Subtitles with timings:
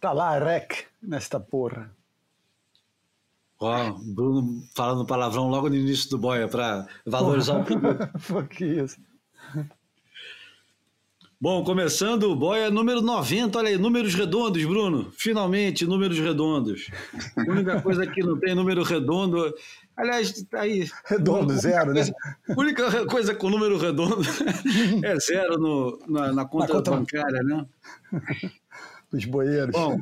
[0.00, 1.94] Tá lá, rec, nesta porra.
[3.58, 8.08] Ó, Bruno falando palavrão logo no início do boia para valorizar o produto.
[8.48, 8.98] que isso.
[11.38, 15.12] Bom, começando o boia número 90, olha aí, números redondos, Bruno.
[15.12, 16.90] Finalmente, números redondos.
[17.36, 19.54] A única coisa que não tem número redondo.
[19.94, 20.88] Aliás, tá aí.
[21.04, 22.02] Redondo, zero, né?
[22.48, 24.20] A única coisa com número redondo
[25.04, 27.66] é zero no, na, na, conta, na conta bancária, né?
[29.10, 29.72] Dos boeiros.
[29.72, 29.98] Bom,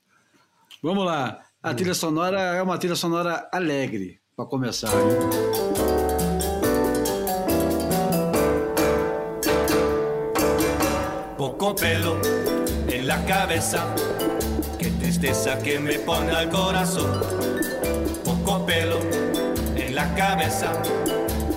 [0.82, 1.40] vamos lá.
[1.62, 4.90] A trilha sonora é uma trilha sonora alegre, para começar.
[11.36, 12.20] Poco pelo
[12.88, 13.84] en la cabeza,
[14.78, 17.20] qué tristeza que me pone al corazón.
[18.24, 18.98] Poco pelo
[19.74, 20.72] en la cabeza,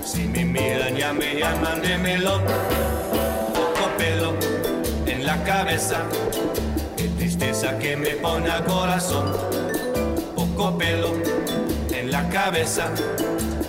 [0.03, 2.41] si me miran ya me llaman de melón.
[3.53, 4.34] Poco pelo
[5.05, 6.03] en la cabeza,
[7.39, 9.34] tristeza que me pone al corazón
[10.77, 11.13] pelo
[11.91, 12.91] en la cabeza.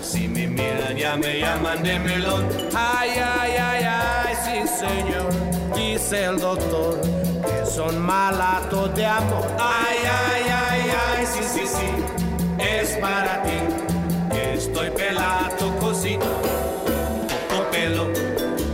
[0.01, 2.47] Si me miran ya me llaman de melón.
[2.75, 5.31] Ay, ay, ay, ay, sí señor,
[5.75, 9.47] dice el doctor, que son malatos de amor.
[9.59, 13.57] Ay, ay, ay, ay, sí, sí, sí, es para ti,
[14.31, 16.25] que estoy pelado cosito.
[17.49, 18.11] Poco pelo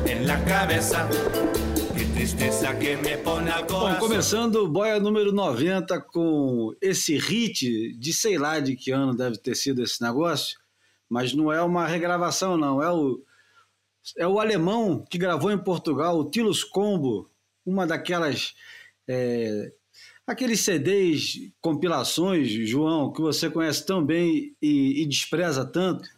[0.05, 1.07] en la cabeza
[2.27, 8.37] tristeza que me põe Bom, começando o Boia número 90 com esse hit de sei
[8.37, 10.59] lá de que ano deve ter sido esse negócio,
[11.07, 12.83] mas não é uma regravação, não.
[12.83, 13.23] É o,
[14.17, 17.31] é o alemão que gravou em Portugal, o Tilos Combo,
[17.65, 18.53] uma daquelas.
[19.07, 19.71] É,
[20.25, 26.09] aqueles CDs, compilações, João, que você conhece tão bem e, e despreza tanto,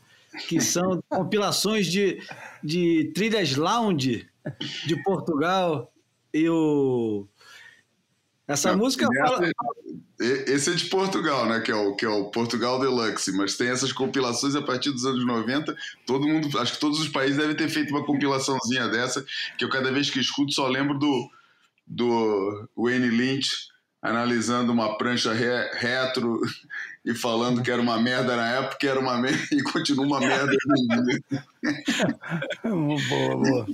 [0.48, 2.20] que são compilações de,
[2.64, 4.28] de trilhas lounge
[4.88, 5.94] de Portugal
[6.34, 7.28] e o.
[8.48, 9.48] Essa Não, música fala...
[10.20, 11.60] Esse é de Portugal, né?
[11.60, 15.06] Que é, o, que é o Portugal Deluxe, mas tem essas compilações a partir dos
[15.06, 15.76] anos 90.
[16.06, 19.23] Todo mundo, acho que todos os países devem ter feito uma compilaçãozinha dessa,
[19.56, 21.30] que eu cada vez que escuto só lembro do,
[21.86, 23.70] do Wayne Lynch
[24.02, 26.39] analisando uma prancha re, retro
[27.06, 30.52] e falando que era uma merda na época, era uma merda e continua uma merda
[32.64, 33.68] boa, boa.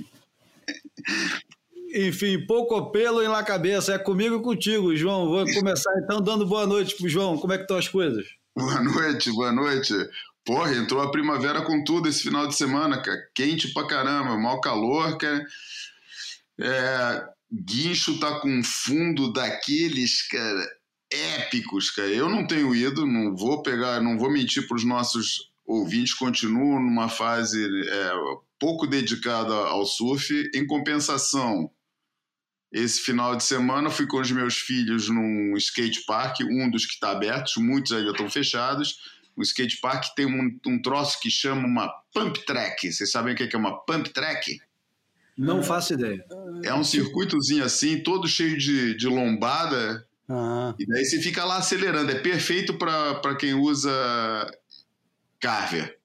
[1.96, 3.94] Enfim, pouco pelo em la cabeça.
[3.94, 5.28] É comigo e contigo, João.
[5.28, 7.38] Vou começar então dando boa noite pro João.
[7.38, 8.26] Como é que estão as coisas?
[8.54, 9.94] Boa noite, boa noite.
[10.44, 13.18] Porra, entrou a primavera com tudo esse final de semana, cara.
[13.34, 15.42] Quente pra caramba, mau calor, cara.
[16.60, 20.68] É, guincho tá com fundo daqueles, cara,
[21.10, 22.08] épicos, cara.
[22.08, 27.08] Eu não tenho ido, não vou pegar, não vou mentir pros nossos ouvintes, continuo numa
[27.08, 28.12] fase é,
[28.58, 30.50] pouco dedicada ao surf.
[30.54, 31.70] Em compensação,
[32.72, 36.94] esse final de semana fui com os meus filhos num skate park, um dos que
[36.94, 38.98] está aberto, muitos ainda estão fechados.
[39.36, 42.90] O skate park tem um, um troço que chama uma pump track.
[42.90, 44.58] Vocês sabem o que é uma pump track?
[45.36, 46.24] Não faço ideia.
[46.64, 50.06] É um circuitozinho assim, todo cheio de, de lombada.
[50.28, 50.74] Ah.
[50.78, 52.10] E daí você fica lá acelerando.
[52.10, 53.90] É perfeito para quem usa
[55.38, 55.95] carver.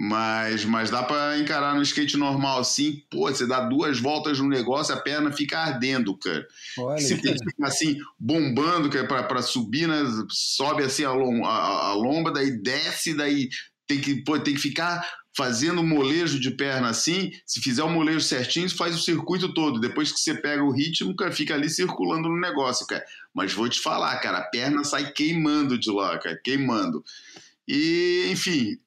[0.00, 4.48] Mas, mas dá para encarar no skate normal assim, pô, você dá duas voltas no
[4.48, 6.46] negócio, a perna fica ardendo, cara.
[6.78, 10.04] Olha, você tem que ficar assim, bombando, cara, pra, pra subir, né?
[10.30, 13.48] Sobe assim a, lom, a, a lomba, daí desce, daí
[13.88, 15.04] tem que, pô, tem que ficar
[15.36, 17.32] fazendo molejo de perna assim.
[17.44, 19.80] Se fizer o molejo certinho, faz o circuito todo.
[19.80, 23.04] Depois que você pega o ritmo, cara, fica ali circulando no negócio, cara.
[23.34, 27.02] Mas vou te falar, cara, a perna sai queimando de lá, cara, queimando.
[27.66, 28.78] E, enfim,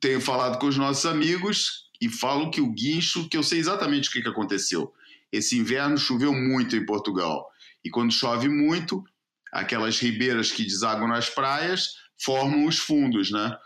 [0.00, 4.08] tenho falado com os nossos amigos e falo que o guincho, que eu sei exatamente
[4.08, 4.92] o que, que aconteceu.
[5.30, 7.46] Esse inverno choveu muito em Portugal.
[7.84, 9.04] E quando chove muito,
[9.52, 13.56] aquelas ribeiras que desaguam nas praias formam os fundos, né?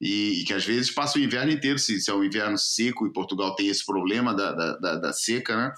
[0.00, 3.06] E, e, que às vezes passa o inverno inteiro, se, se, é um inverno seco
[3.06, 5.72] e Portugal tem esse problema da, da, da, da seca, né?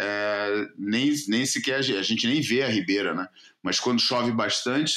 [0.00, 3.28] É, nem, nem sequer a gente nem vê a ribeira, né?
[3.62, 4.94] Mas quando chove bastante,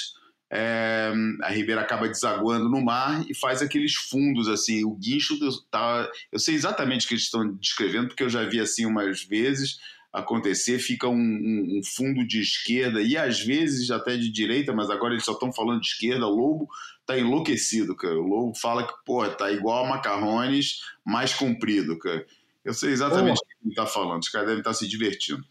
[0.53, 1.13] é,
[1.43, 4.83] a ribeira acaba desaguando no mar e faz aqueles fundos assim.
[4.83, 5.39] O guincho
[5.71, 9.23] tá, eu sei exatamente o que eles estão descrevendo porque eu já vi assim umas
[9.23, 9.79] vezes
[10.11, 10.77] acontecer.
[10.79, 15.13] Fica um, um, um fundo de esquerda e às vezes até de direita, mas agora
[15.13, 16.27] eles só estão falando de esquerda.
[16.27, 16.67] O lobo
[17.05, 18.19] tá enlouquecido, cara.
[18.19, 22.25] O lobo fala que pô tá igual a macarrones mais comprido, cara.
[22.65, 24.21] Eu sei exatamente o que ele está falando.
[24.21, 25.45] Os caras devem estar tá se divertindo.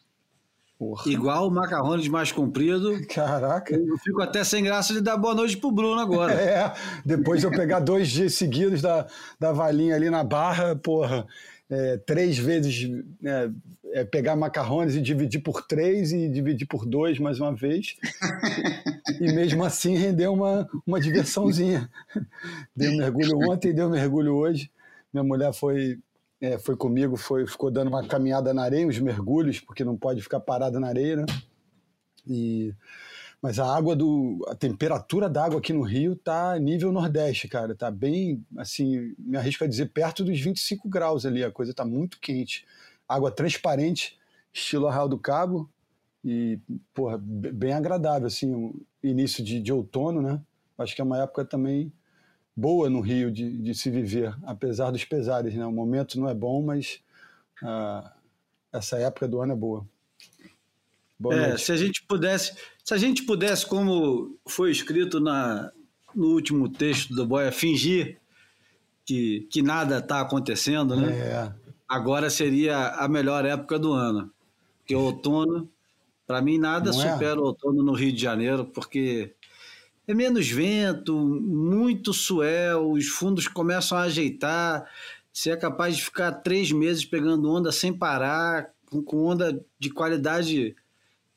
[0.80, 1.12] Porra.
[1.12, 2.98] Igual o macarrões mais comprido.
[3.14, 3.74] Caraca.
[3.74, 6.30] Eu fico até sem graça de dar boa noite pro Bruno agora.
[6.40, 6.72] É,
[7.04, 9.06] depois eu pegar dois dias seguidos da,
[9.38, 11.26] da valinha ali na barra, porra,
[11.68, 12.90] é, três vezes
[13.22, 13.50] é,
[13.92, 17.96] é pegar macarrones e dividir por três e dividir por dois mais uma vez.
[19.20, 21.90] e mesmo assim render uma, uma diversãozinha.
[22.74, 24.70] Dei um mergulho ontem, dei um mergulho hoje.
[25.12, 25.98] Minha mulher foi,
[26.40, 30.22] é, foi comigo, foi, ficou dando uma caminhada na areia, uns mergulhos, porque não pode
[30.22, 31.26] ficar parada na areia, né?
[32.26, 32.74] E,
[33.42, 34.44] mas a água do.
[34.48, 37.74] a temperatura da água aqui no Rio tá nível Nordeste, cara.
[37.74, 41.42] Tá bem, assim, me arrisco a dizer, perto dos 25 graus ali.
[41.42, 42.66] A coisa tá muito quente.
[43.08, 44.18] Água transparente,
[44.52, 45.70] estilo Arraial do Cabo.
[46.22, 46.58] E,
[46.92, 50.40] porra, bem agradável, assim, início de, de outono, né?
[50.76, 51.90] Acho que é uma época também
[52.56, 55.64] boa no Rio de, de se viver, apesar dos pesares, né?
[55.66, 57.00] O momento não é bom, mas
[57.62, 58.08] uh,
[58.72, 59.86] essa época do ano é boa.
[61.18, 65.70] Boa é, se a gente pudesse, se a gente pudesse, como foi escrito na,
[66.14, 68.18] no último texto do Boia, fingir
[69.04, 71.12] que, que nada está acontecendo, né?
[71.18, 71.52] É.
[71.88, 74.30] Agora seria a melhor época do ano.
[74.78, 75.68] Porque o outono,
[76.26, 77.12] para mim, nada Não é?
[77.12, 77.40] supera é?
[77.40, 79.34] o outono no Rio de Janeiro, porque
[80.10, 84.88] é menos vento, muito suel, os fundos começam a ajeitar.
[85.32, 89.90] Você é capaz de ficar três meses pegando onda sem parar, com, com onda de
[89.90, 90.74] qualidade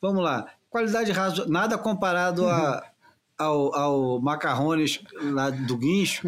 [0.04, 2.86] vamos lá, qualidade razoável, nada comparado a,
[3.40, 6.28] ao, ao macarrones lá do guincho,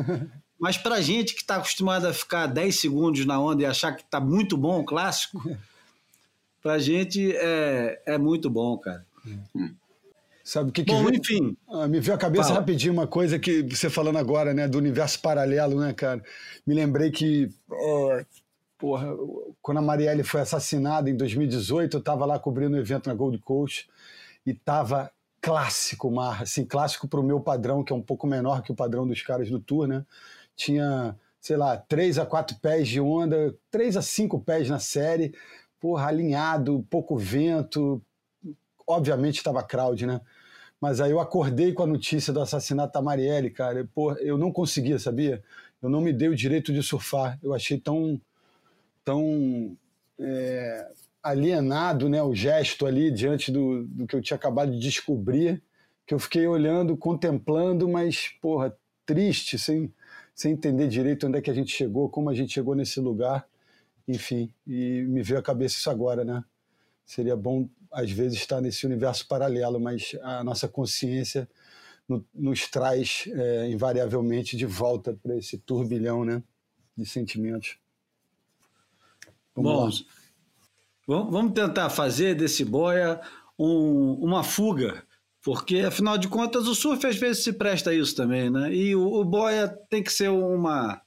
[0.58, 4.04] mas para gente que está acostumado a ficar 10 segundos na onda e achar que
[4.04, 5.44] está muito bom o clássico,
[6.64, 9.06] para gente é, é muito bom, cara.
[10.46, 11.58] Sabe o que, que Bom, veio, enfim.
[11.68, 12.60] Ah, me veio a cabeça fala.
[12.60, 16.24] rapidinho uma coisa que você falando agora, né, do universo paralelo, né, cara?
[16.68, 17.50] Me lembrei que
[18.78, 19.08] porra,
[19.60, 23.16] quando a Marielle foi assassinada em 2018, eu estava lá cobrindo o um evento na
[23.16, 23.90] Gold Coast
[24.46, 25.12] e estava
[25.42, 28.76] clássico mar, assim, clássico para o meu padrão, que é um pouco menor que o
[28.76, 30.06] padrão dos caras do tour, né?
[30.56, 35.34] Tinha, sei lá, três a quatro pés de onda, três a cinco pés na série,
[35.80, 38.00] porra, alinhado, pouco vento,
[38.88, 40.22] obviamente estava crowd, né?
[40.86, 44.52] Mas aí eu acordei com a notícia do assassinato da Marielle, cara, porra, eu não
[44.52, 45.44] conseguia, sabia?
[45.82, 48.22] Eu não me dei o direito de surfar, eu achei tão
[49.04, 49.76] tão
[50.20, 50.88] é,
[51.24, 55.60] alienado, né, o gesto ali diante do, do que eu tinha acabado de descobrir,
[56.06, 58.72] que eu fiquei olhando, contemplando, mas, porra,
[59.08, 59.92] triste, sem,
[60.36, 63.48] sem entender direito onde é que a gente chegou, como a gente chegou nesse lugar,
[64.08, 66.44] enfim, e me veio à cabeça isso agora, né?
[67.04, 71.50] Seria bom, às vezes, estar nesse universo paralelo, mas a nossa consciência
[72.08, 76.44] no, nos traz é, invariavelmente de volta para esse turbilhão, né,
[76.98, 77.78] de sentimentos.
[79.56, 80.06] Vamos
[81.08, 83.22] Bom, vamos tentar fazer desse boia
[83.60, 85.04] um, uma fuga,
[85.44, 88.74] porque afinal de contas o surf às vezes se presta a isso também, né?
[88.74, 91.00] E o, o boia tem que ser uma.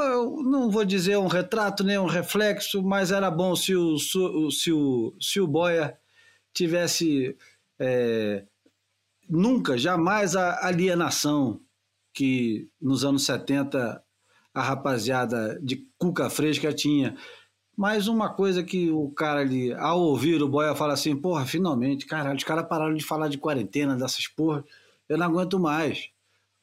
[0.00, 4.72] Eu não vou dizer um retrato nem um reflexo, mas era bom se o, se
[4.72, 5.98] o, se o boia
[6.52, 7.36] tivesse
[7.78, 8.44] é,
[9.28, 11.60] nunca, jamais a alienação
[12.12, 14.02] que nos anos 70
[14.52, 17.16] a rapaziada de cuca fresca tinha.
[17.76, 22.06] Mas uma coisa que o cara ali, ao ouvir o Boia, fala assim: porra, finalmente,
[22.06, 24.64] caralho, os caras pararam de falar de quarentena, dessas porra,
[25.08, 26.10] eu não aguento mais.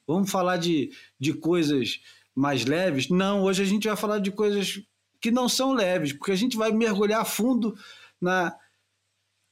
[0.05, 2.01] Vamos falar de, de coisas
[2.35, 3.09] mais leves?
[3.09, 4.81] Não, hoje a gente vai falar de coisas
[5.21, 7.75] que não são leves, porque a gente vai mergulhar fundo
[8.21, 8.55] na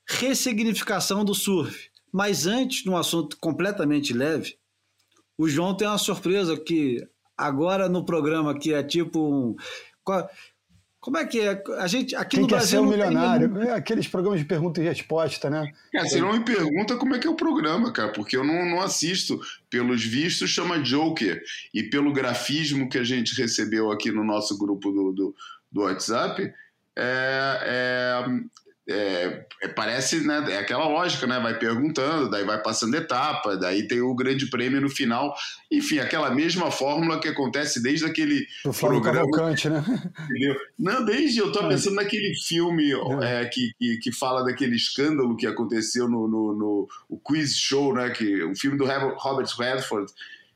[0.06, 1.90] ressignificação do surf.
[2.12, 4.58] Mas antes, num assunto completamente leve,
[5.38, 9.56] o João tem uma surpresa que Agora no programa que é tipo um.
[11.04, 11.62] Como é que é?
[11.80, 12.80] A gente aqui Quem no quer Brasil.
[12.80, 13.54] Ser um milionário.
[13.54, 13.68] Tem...
[13.68, 15.70] É aqueles programas de pergunta e resposta, né?
[15.94, 18.66] É, você não me pergunta como é que é o programa, cara, porque eu não,
[18.66, 19.38] não assisto.
[19.70, 21.44] Pelos vistos, chama Joker.
[21.74, 25.36] E pelo grafismo que a gente recebeu aqui no nosso grupo do, do,
[25.70, 26.54] do WhatsApp, é,
[26.96, 28.26] é,
[28.90, 31.40] é, é, parece, né, é aquela lógica, né?
[31.40, 35.34] Vai perguntando, daí vai passando etapa, daí tem o grande prêmio no final.
[35.72, 39.20] Enfim, aquela mesma fórmula que acontece desde aquele o programa.
[39.32, 39.84] Cavalcante, né?
[40.30, 40.56] Entendeu?
[40.78, 41.70] Não, desde eu tô é.
[41.70, 43.44] pensando naquele filme é.
[43.44, 43.46] é.
[43.46, 48.10] que, que, que, fala daquele escândalo que aconteceu no, no, no o quiz show, né?
[48.10, 50.12] Que, o filme do Robert Redford,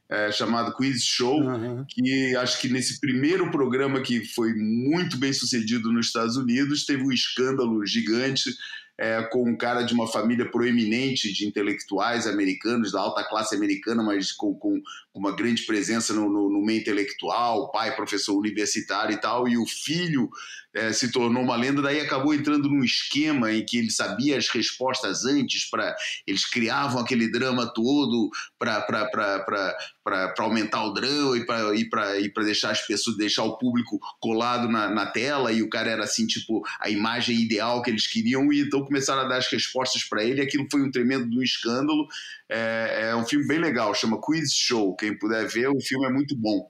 [0.09, 1.85] é, chamado Quiz Show, uhum.
[1.87, 7.03] que acho que nesse primeiro programa que foi muito bem sucedido nos Estados Unidos, teve
[7.03, 8.49] um escândalo gigante
[8.97, 14.01] é, com um cara de uma família proeminente de intelectuais americanos, da alta classe americana,
[14.01, 14.81] mas com, com
[15.17, 19.65] uma grande presença no, no, no meio intelectual, pai professor universitário e tal, e o
[19.65, 20.29] filho
[20.77, 24.47] é, se tornou uma lenda, daí acabou entrando num esquema em que ele sabia as
[24.47, 25.95] respostas antes, para
[26.25, 31.37] eles criavam aquele drama todo para aumentar o drama
[31.75, 35.89] e para deixar as pessoas deixar o público colado na, na tela e o cara
[35.89, 39.51] era assim tipo a imagem ideal que eles queriam e então começaram a dar as
[39.51, 42.07] respostas para ele aquilo foi um tremendo um escândalo.
[42.49, 46.11] É, é, um filme bem legal chama Quiz Show quem puder ver o filme é
[46.11, 46.67] muito bom.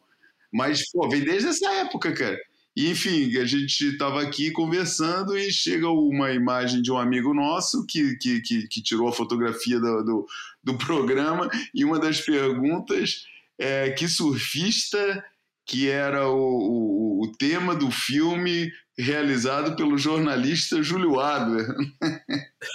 [0.53, 2.37] Mas pô vem desde essa época cara.
[2.75, 7.83] E, enfim, a gente estava aqui conversando e chega uma imagem de um amigo nosso
[7.87, 10.27] que, que, que, que tirou a fotografia do, do,
[10.63, 13.25] do, programa e uma das perguntas
[13.57, 15.25] é que surfista
[15.65, 21.67] que era o, o, o tema do filme realizado pelo jornalista Júlio Adler.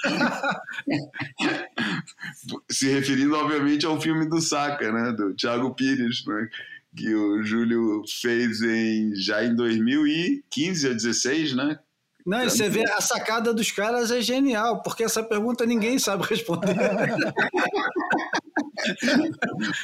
[2.71, 6.49] Se referindo, obviamente, ao filme do Saca, né, do Thiago Pires, né,
[6.97, 11.79] que o Júlio fez em, já em 2015 ou 16, né?
[12.25, 16.25] Não, e você vê a sacada dos caras é genial, porque essa pergunta ninguém sabe
[16.25, 16.75] responder.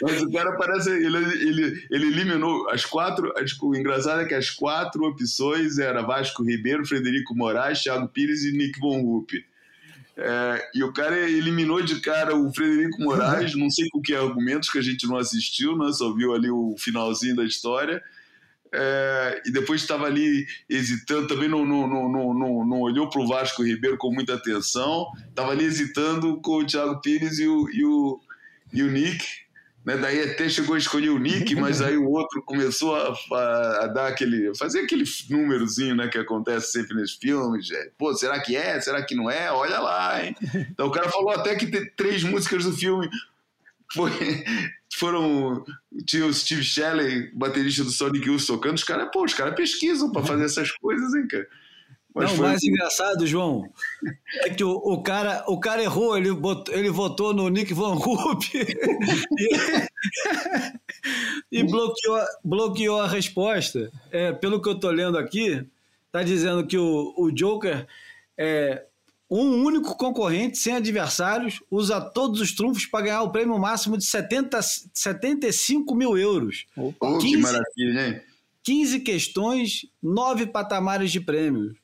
[0.03, 0.91] Mas o cara parece.
[0.91, 3.33] Ele, ele, ele eliminou as quatro.
[3.63, 8.53] O engraçado é que as quatro opções eram Vasco Ribeiro, Frederico Moraes, Thiago Pires e
[8.53, 9.33] Nick Von Rupp.
[10.17, 14.69] É, e o cara eliminou de cara o Frederico Moraes, não sei com que argumentos
[14.69, 15.93] que a gente não assistiu, né?
[15.93, 18.03] só viu ali o finalzinho da história.
[18.73, 23.27] É, e depois estava ali hesitando, também não, não, não, não, não olhou para o
[23.27, 27.85] Vasco Ribeiro com muita atenção, estava ali hesitando com o Thiago Pires e o, e
[27.85, 28.21] o,
[28.73, 29.25] e o Nick.
[29.85, 29.97] Né?
[29.97, 33.87] Daí até chegou a escolher o Nick, mas aí o outro começou a, a, a,
[33.87, 34.55] dar aquele.
[34.55, 37.71] fazer aquele númerozinho né, que acontece sempre nesses filmes.
[37.71, 38.79] É, Pô, será que é?
[38.81, 39.51] Será que não é?
[39.51, 40.37] Olha lá, hein?
[40.71, 43.09] Então o cara falou até que tem três músicas do filme
[43.93, 44.11] foi,
[44.95, 45.65] foram.
[46.07, 48.77] Tinha o Steve Shelley, baterista do Sonic Youth, tocando.
[48.77, 51.47] Os caras, pô, os caras pesquisam para fazer essas coisas, hein, cara?
[52.15, 53.71] Mas não, o mais engraçado, João,
[54.45, 57.95] é que o, o, cara, o cara errou, ele, botou, ele votou no Nick Van
[57.95, 58.45] Rupp
[61.53, 63.93] e, e, bloqueou, bloqueou a resposta.
[64.11, 65.65] É, pelo que eu estou lendo aqui,
[66.07, 67.87] está dizendo que o, o Joker
[68.37, 68.88] é
[69.31, 74.05] um único concorrente, sem adversários, usa todos os trunfos para ganhar o prêmio máximo de
[74.05, 76.67] 70, 75 mil euros.
[76.77, 78.21] Opa, 15, que maravilha, hein?
[78.63, 81.77] 15 questões, 9 patamares de prêmios.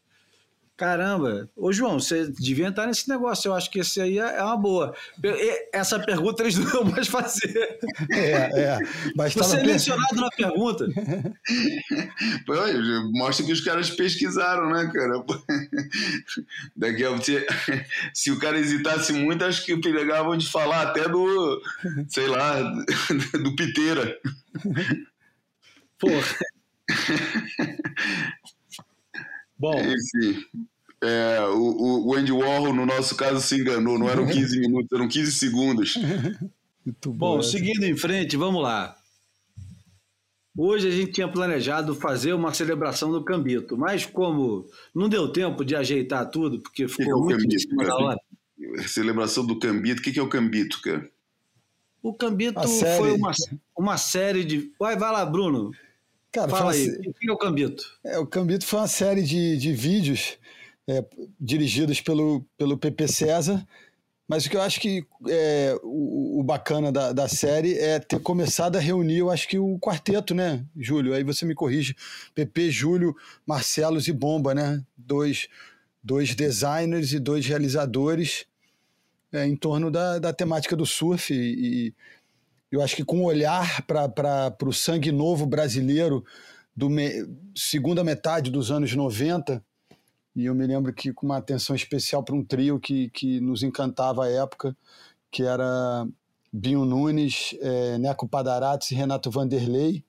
[0.77, 3.49] Caramba, ô João, você devia entrar nesse negócio.
[3.49, 4.93] Eu acho que esse aí é uma boa.
[5.73, 7.79] Essa pergunta eles não vão mais fazer.
[8.11, 8.79] É, é.
[9.17, 10.89] Mas Você é mencionado na pergunta.
[13.13, 15.25] Mostra que os caras pesquisaram, né, cara?
[16.77, 17.47] Daqui a se,
[18.13, 21.63] se o cara hesitasse muito, acho que pegavam de falar até do,
[22.09, 22.61] sei lá,
[23.33, 24.19] do Piteira.
[26.01, 26.37] Porra.
[29.59, 29.75] Bom.
[29.81, 30.45] Enfim.
[31.03, 33.99] É, o, o Andy Warhol, no nosso caso, se enganou.
[33.99, 35.95] Não eram 15 minutos, eram 15 segundos.
[36.85, 38.97] Muito bom, bom seguindo em frente, vamos lá.
[40.57, 45.65] Hoje a gente tinha planejado fazer uma celebração do Cambito, mas como não deu tempo
[45.65, 48.21] de ajeitar tudo, porque ficou que é muito Cambito, da hora.
[48.87, 51.11] Celebração do Cambito, o que, que é o Cambito, cara?
[52.01, 53.33] O Cambito foi uma,
[53.77, 54.73] uma série de.
[54.79, 55.73] Vai, vai lá, Bruno.
[56.35, 57.85] Cara, Fala aí, o que é o Cambito?
[58.03, 60.37] É, o Cambito foi uma série de, de vídeos
[60.85, 61.05] é,
[61.39, 63.65] dirigidos pelo, pelo PP César,
[64.27, 68.19] mas o que eu acho que é, o, o, bacana da, da série é ter
[68.19, 71.15] começado a reunir, eu acho que o quarteto, né, Júlio?
[71.15, 71.95] Aí você me corrige.
[72.35, 73.15] PP, Júlio,
[73.47, 74.83] Marcelos e Bomba, né?
[74.97, 75.47] Dois,
[76.03, 78.45] dois designers e dois realizadores
[79.33, 81.37] é, em torno da, da temática do surf e,
[81.89, 81.95] e
[82.75, 86.25] eu acho que com um olhar para o sangue novo brasileiro
[86.75, 89.65] do me, segunda metade dos anos 90,
[90.35, 93.63] e eu me lembro que com uma atenção especial para um trio que, que nos
[93.63, 94.77] encantava à época,
[95.31, 96.05] que era
[96.53, 100.05] Binho Nunes, é, Neco Padarates e Renato Vanderlei,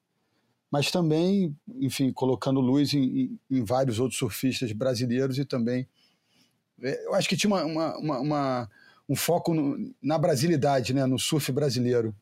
[0.71, 5.87] mas também, enfim, colocando luz em, em, vários outros surfistas brasileiros e também.
[6.81, 8.69] É, eu acho que tinha uma, uma, uma, uma
[9.07, 12.15] um foco no, na brasilidade, né, no surf brasileiro.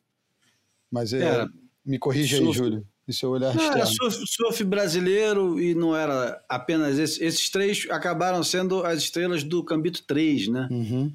[0.94, 1.44] Mas é,
[1.84, 2.86] me corrija surf, aí, Júlio.
[3.08, 3.76] Isso é olhar não, externo.
[3.78, 9.42] Era surf, surf, brasileiro e não era apenas esse, esses três acabaram sendo as estrelas
[9.42, 10.68] do Cambito 3, né?
[10.70, 11.12] Uhum.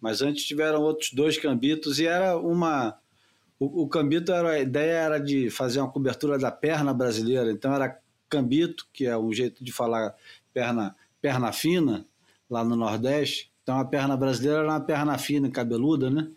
[0.00, 2.98] Mas antes tiveram outros dois cambitos e era uma
[3.60, 7.52] o, o cambito era a ideia era de fazer uma cobertura da perna brasileira.
[7.52, 10.14] Então era cambito, que é um jeito de falar
[10.54, 12.06] perna perna fina
[12.48, 13.52] lá no Nordeste.
[13.62, 16.30] Então a perna brasileira era uma perna fina, cabeluda, né?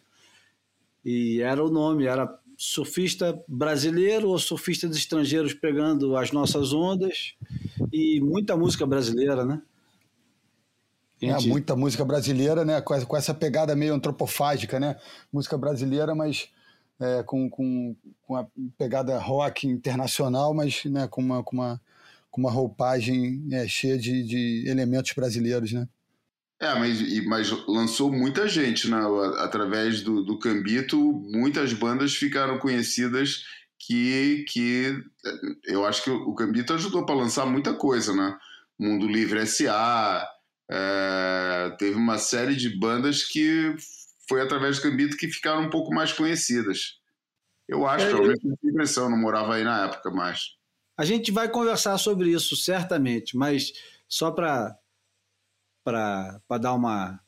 [1.04, 7.34] E era o nome, era surfista brasileiro ou surfistas estrangeiros pegando as nossas ondas
[7.92, 9.60] e muita música brasileira, né?
[11.20, 12.80] É, muita música brasileira, né?
[12.80, 14.96] Com essa pegada meio antropofágica, né?
[15.34, 16.50] Música brasileira, mas
[17.00, 18.46] é, com, com, com a
[18.78, 21.82] pegada rock internacional, mas né, com, uma, com, uma,
[22.30, 25.88] com uma roupagem é, cheia de, de elementos brasileiros, né?
[26.62, 29.00] É, mas, mas lançou muita gente, né?
[29.40, 33.44] Através do, do Cambito, muitas bandas ficaram conhecidas
[33.80, 35.04] que, que
[35.66, 38.38] eu acho que o Cambito ajudou para lançar muita coisa, né?
[38.78, 40.28] Mundo Livre S.A.,
[40.70, 43.76] é, teve uma série de bandas que
[44.30, 47.00] foi através do Cambito que ficaram um pouco mais conhecidas.
[47.68, 48.70] Eu acho, é, menos, eu...
[48.70, 50.56] impressão, não morava aí na época mais.
[50.96, 53.74] A gente vai conversar sobre isso, certamente, mas
[54.08, 54.78] só para
[55.84, 57.20] dar uma,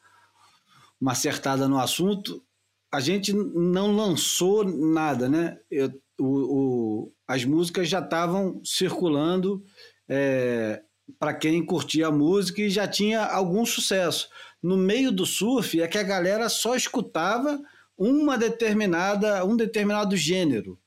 [0.99, 2.43] uma acertada no assunto,
[2.91, 5.57] a gente não lançou nada, né?
[5.69, 9.63] Eu, o, o, as músicas já estavam circulando
[10.07, 10.81] é,
[11.17, 14.29] para quem curtia a música e já tinha algum sucesso
[14.63, 17.61] no meio do surf é que a galera só escutava
[17.97, 20.79] uma determinada, um determinado gênero.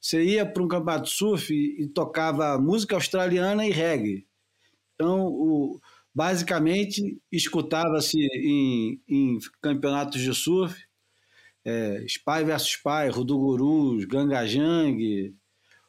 [0.00, 4.26] Você ia para um campeonato surf e, e, tocava música australiana e reggae.
[4.94, 5.80] Então, o,
[6.14, 10.80] basicamente, escutava-se em, em, campeonatos de surf
[11.64, 15.34] é, Spy vs Spy, Rudugurus, Gangajang,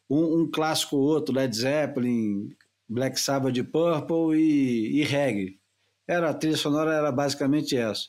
[0.10, 2.56] um, um clássico outro, Led Zeppelin,
[2.88, 5.60] Black Sabbath de Purple e, e reggae.
[6.08, 8.08] Era, a trilha sonora era basicamente essa.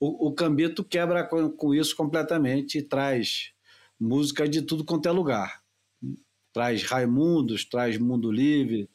[0.00, 3.52] O, o Cambito quebra com, com isso completamente e traz
[3.98, 5.62] música de tudo quanto é lugar.
[6.52, 8.88] Traz Raimundos, traz Mundo Livre,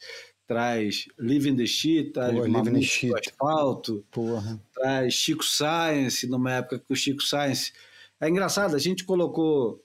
[0.52, 4.62] traz Living the Shit, traz Living the Asfalto, Porra.
[4.74, 7.72] traz Chico Science, numa época que o Chico Science...
[8.20, 9.82] É engraçado, a gente colocou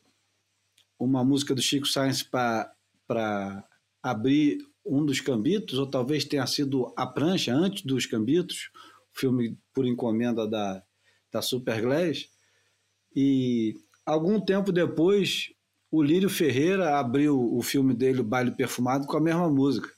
[0.99, 3.64] uma música do Chico Science para
[4.02, 8.73] abrir um dos cambitos, ou talvez tenha sido a prancha antes dos cambitos,
[9.12, 10.82] filme por encomenda da,
[11.30, 12.28] da Superglass.
[13.14, 15.52] E algum tempo depois,
[15.92, 19.96] o Lírio Ferreira abriu o filme dele, O Baile Perfumado, com a mesma música.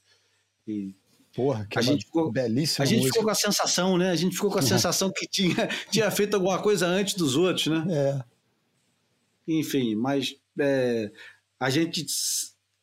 [0.69, 0.95] E
[1.35, 3.15] Porra, que a gente ficou, belíssima A gente música.
[3.15, 4.11] ficou com a sensação, né?
[4.11, 7.69] A gente ficou com a sensação que tinha, tinha feito alguma coisa antes dos outros,
[7.69, 7.85] né?
[7.89, 8.25] É.
[9.47, 11.13] Enfim, mas é,
[11.61, 12.05] a gente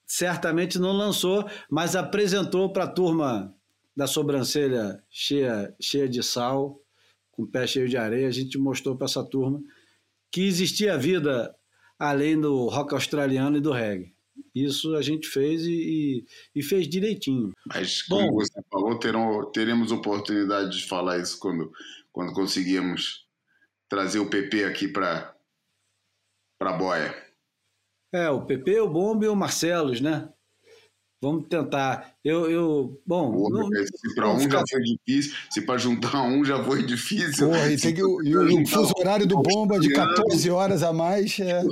[0.07, 3.53] certamente não lançou, mas apresentou para a turma
[3.95, 6.79] da sobrancelha cheia, cheia de sal,
[7.31, 8.29] com o pé cheio de areia.
[8.29, 9.61] A gente mostrou para essa turma
[10.31, 11.53] que existia vida
[11.99, 14.14] além do rock australiano e do reggae.
[14.53, 17.51] Isso a gente fez e, e, e fez direitinho.
[17.65, 21.71] Mas, como Bom, você falou, terão, teremos oportunidade de falar isso quando,
[22.11, 23.25] quando conseguirmos
[23.89, 25.35] trazer o PP aqui para
[26.61, 27.13] a boia.
[28.13, 30.31] É, o PP, o Bomba e o Marcelos, né?
[31.21, 32.13] Vamos tentar.
[32.23, 33.31] Eu, eu bom.
[33.31, 37.47] Porra, não, se para um já foi difícil, se para juntar um já foi difícil.
[37.47, 38.03] Porra, e tem que, e
[38.37, 41.39] o, o fuso horário do bomba de 14 horas a mais.
[41.39, 41.63] É...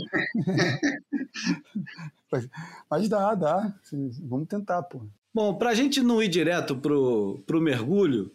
[2.89, 3.75] Mas dá, dá.
[4.21, 5.01] Vamos tentar, pô.
[5.33, 8.31] Bom, para a gente não ir direto pro, pro mergulho,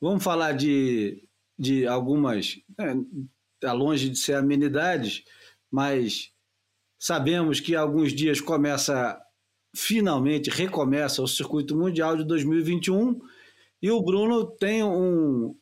[0.00, 1.22] vamos falar de,
[1.58, 2.58] de algumas.
[2.78, 2.94] É,
[3.60, 5.22] tá longe de ser amenidades,
[5.70, 6.32] mas
[7.02, 9.18] Sabemos que alguns dias começa,
[9.74, 13.20] finalmente recomeça o circuito mundial de 2021
[13.82, 15.54] e o Bruno tem um.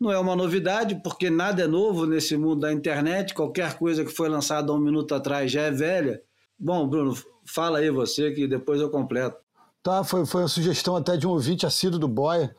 [0.00, 4.12] Não é uma novidade, porque nada é novo nesse mundo da internet, qualquer coisa que
[4.12, 6.22] foi lançada um minuto atrás já é velha.
[6.56, 9.36] Bom, Bruno, fala aí você que depois eu completo.
[9.82, 12.54] Tá, foi, foi uma sugestão até de um ouvinte assíduo do Boia,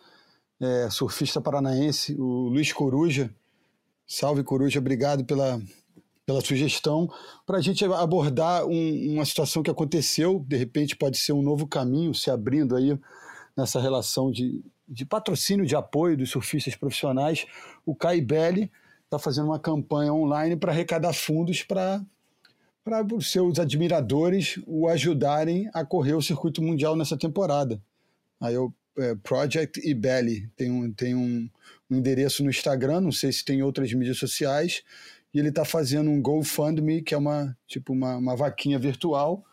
[0.59, 3.33] é, surfista paranaense, o Luiz Coruja.
[4.05, 5.61] Salve, Coruja, obrigado pela,
[6.29, 7.11] pela sugestão,
[7.43, 11.65] para a gente abordar um, uma situação que aconteceu, de repente pode ser um novo
[11.65, 12.95] caminho se abrindo aí
[13.57, 17.47] nessa relação de, de patrocínio, de apoio dos surfistas profissionais.
[17.83, 18.71] O Caibelli
[19.05, 21.99] está fazendo uma campanha online para arrecadar fundos para
[22.83, 27.81] para os seus admiradores o ajudarem a correr o circuito mundial nessa temporada.
[28.39, 31.49] Aí eu é, Project Ibelli tem, um, tem um,
[31.89, 34.83] um endereço no Instagram, não sei se tem outras mídias sociais,
[35.33, 39.43] e ele está fazendo um GoFundMe, que é uma tipo uma, uma vaquinha virtual,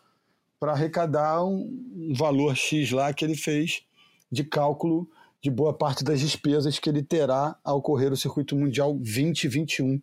[0.59, 3.83] para arrecadar um, um, valor X lá que ele fez
[4.31, 5.09] de cálculo
[5.41, 10.01] de boa parte das despesas que ele terá ao correr o Circuito Mundial 2021.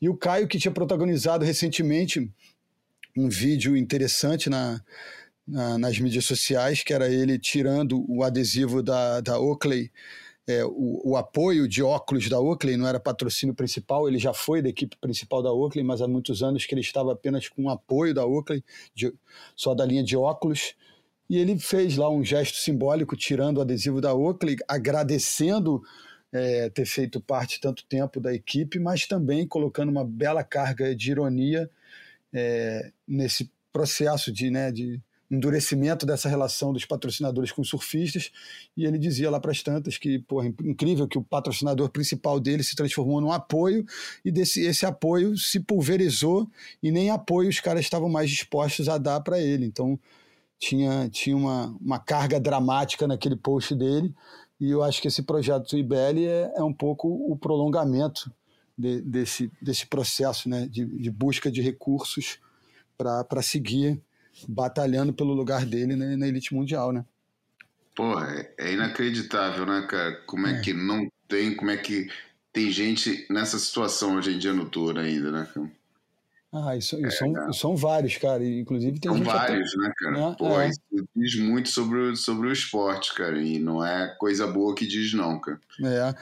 [0.00, 2.30] E o Caio, que tinha protagonizado recentemente
[3.16, 4.82] um vídeo interessante na,
[5.46, 9.90] na, nas mídias sociais, que era ele tirando o adesivo da, da Oakley
[10.50, 14.60] é, o, o, apoio de óculos da Oakley não era patrocínio principal, ele já foi
[14.60, 17.70] da equipe principal da Oakley, mas há muitos anos que ele estava apenas com o
[17.70, 19.12] apoio da Oakley, de,
[19.54, 20.74] só da linha de óculos.
[21.28, 25.80] E ele fez lá um gesto simbólico, tirando o adesivo da Oakley, agradecendo
[26.32, 31.10] é, ter feito parte tanto tempo da equipe, mas também colocando uma bela carga de
[31.10, 31.70] ironia
[32.32, 38.32] é, nesse processo de, né, de endurecimento dessa relação dos patrocinadores com os surfistas,
[38.76, 42.64] e ele dizia lá para as tantas que, porra, incrível que o patrocinador principal dele
[42.64, 43.84] se transformou num apoio,
[44.24, 46.50] e desse, esse apoio se pulverizou,
[46.82, 49.64] e nem apoio os caras estavam mais dispostos a dar para ele.
[49.64, 49.98] Então,
[50.58, 54.12] tinha, tinha uma, uma carga dramática naquele post dele,
[54.60, 58.30] e eu acho que esse projeto do IBL é, é um pouco o prolongamento
[58.76, 62.38] de, desse, desse processo né, de, de busca de recursos
[62.98, 64.02] para seguir
[64.48, 67.04] batalhando pelo lugar dele né, na elite mundial, né?
[67.94, 70.16] Porra, é, é inacreditável, né, cara?
[70.26, 72.08] Como é, é, que não tem, como é que
[72.52, 75.70] tem gente nessa situação hoje em dia no tour ainda, né, cara?
[76.52, 78.44] Ah, isso, é, são, são vários, cara.
[78.44, 79.78] Inclusive tem São vários, até...
[79.78, 80.30] né, cara?
[80.30, 80.36] Né?
[80.36, 80.68] Pô, é.
[80.68, 80.80] isso
[81.14, 83.40] diz muito sobre, sobre o esporte, cara.
[83.40, 85.60] E não é coisa boa que diz, não, cara.
[85.84, 86.14] É.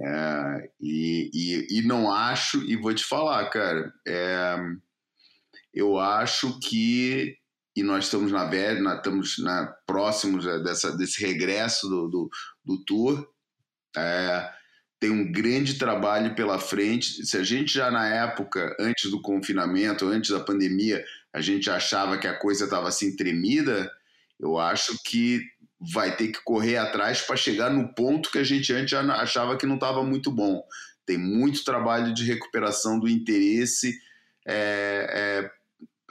[0.00, 4.56] é e, e, e não acho, e vou te falar, cara, é,
[5.72, 7.36] eu acho que
[7.76, 12.30] e nós estamos na velha, estamos na, próximos dessa, desse regresso do, do,
[12.64, 13.28] do tour.
[13.96, 14.50] É,
[14.98, 17.24] tem um grande trabalho pela frente.
[17.24, 21.02] Se a gente já na época, antes do confinamento, antes da pandemia,
[21.32, 23.90] a gente achava que a coisa estava assim tremida,
[24.38, 25.40] eu acho que
[25.92, 29.64] vai ter que correr atrás para chegar no ponto que a gente antes achava que
[29.64, 30.62] não estava muito bom.
[31.06, 33.98] Tem muito trabalho de recuperação do interesse
[34.46, 35.06] é,
[35.44, 35.50] é,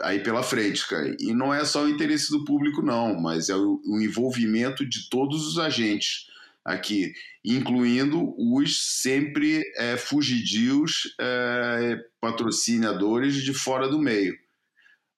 [0.01, 1.15] aí pela frente, cara.
[1.19, 5.09] E não é só o interesse do público, não, mas é o, o envolvimento de
[5.09, 6.27] todos os agentes
[6.63, 14.37] aqui, incluindo os sempre é, fugidios é, patrocinadores de fora do meio.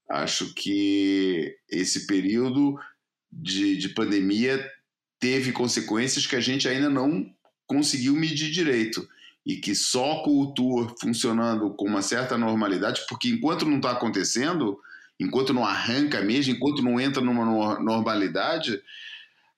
[0.09, 2.77] Acho que esse período
[3.31, 4.69] de, de pandemia
[5.19, 7.25] teve consequências que a gente ainda não
[7.65, 9.07] conseguiu medir direito
[9.45, 10.23] e que só
[10.55, 14.79] tour funcionando com uma certa normalidade, porque enquanto não está acontecendo,
[15.19, 18.81] enquanto não arranca mesmo, enquanto não entra numa normalidade,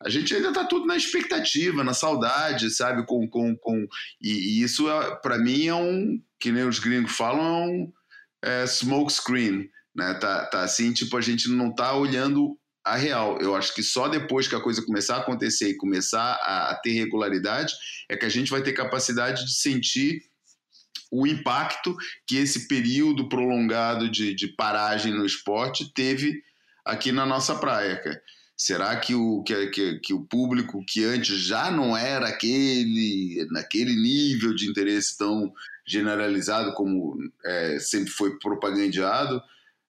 [0.02, 3.06] a gente ainda está tudo na expectativa, na saudade, sabe?
[3.06, 3.88] Com, com, com...
[4.22, 7.94] E, e isso, é, para mim, é um, que nem os gringos falam, é um
[8.42, 10.14] é, smoke screen, né?
[10.16, 13.40] Tá, tá assim, tipo, a gente não está olhando a real.
[13.40, 16.92] Eu acho que só depois que a coisa começar a acontecer e começar a, ter
[16.92, 17.74] regularidade
[18.10, 20.22] é que a gente vai ter capacidade de sentir
[21.12, 21.96] o impacto
[22.28, 26.42] que esse período prolongado de, de paragem no esporte teve
[26.86, 28.22] aqui na nossa praia, cara.
[28.56, 33.96] Será que o, que, que, que, o público que antes já não era aquele, naquele
[33.96, 35.52] nível de interesse tão
[35.86, 39.42] generalizado como é, sempre foi propagandeado,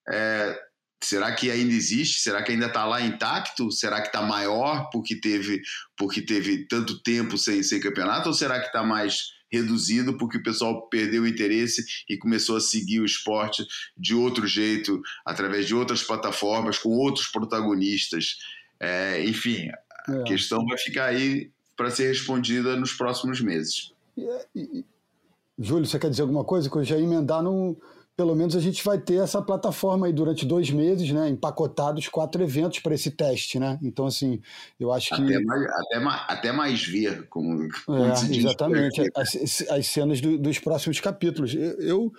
[0.09, 0.59] é,
[1.05, 2.19] Será que ainda existe?
[2.19, 3.71] Será que ainda está lá intacto?
[3.71, 5.61] Será que está maior porque teve,
[5.95, 8.29] porque teve tanto tempo sem, sem campeonato?
[8.29, 12.61] Ou será que está mais reduzido porque o pessoal perdeu o interesse e começou a
[12.61, 13.63] seguir o esporte
[13.95, 18.37] de outro jeito, através de outras plataformas, com outros protagonistas?
[18.79, 19.69] É, enfim,
[20.07, 20.23] a é.
[20.23, 23.93] questão vai ficar aí para ser respondida nos próximos meses.
[24.17, 24.23] E,
[24.55, 24.85] e,
[25.59, 26.69] Júlio, você quer dizer alguma coisa?
[26.69, 27.77] Que eu já ia emendar no
[28.15, 31.27] pelo menos a gente vai ter essa plataforma aí durante dois meses, né?
[31.27, 33.77] Empacotados quatro eventos para esse teste, né?
[33.81, 34.41] Então, assim,
[34.79, 35.21] eu acho que.
[35.21, 37.67] Até mais, até mais, até mais ver, como.
[37.85, 39.01] como é, exatamente.
[39.15, 41.53] As, as, cenas do, dos próximos capítulos.
[41.53, 42.13] Eu,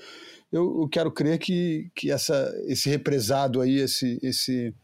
[0.52, 4.74] eu, eu, quero crer que, que essa, esse represado aí, esse, esse,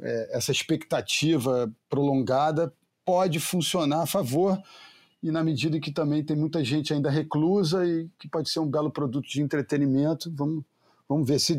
[0.00, 2.72] é, essa expectativa prolongada
[3.04, 4.58] pode funcionar a favor
[5.22, 8.70] e na medida que também tem muita gente ainda reclusa e que pode ser um
[8.70, 10.64] belo produto de entretenimento, vamos,
[11.08, 11.58] vamos ver se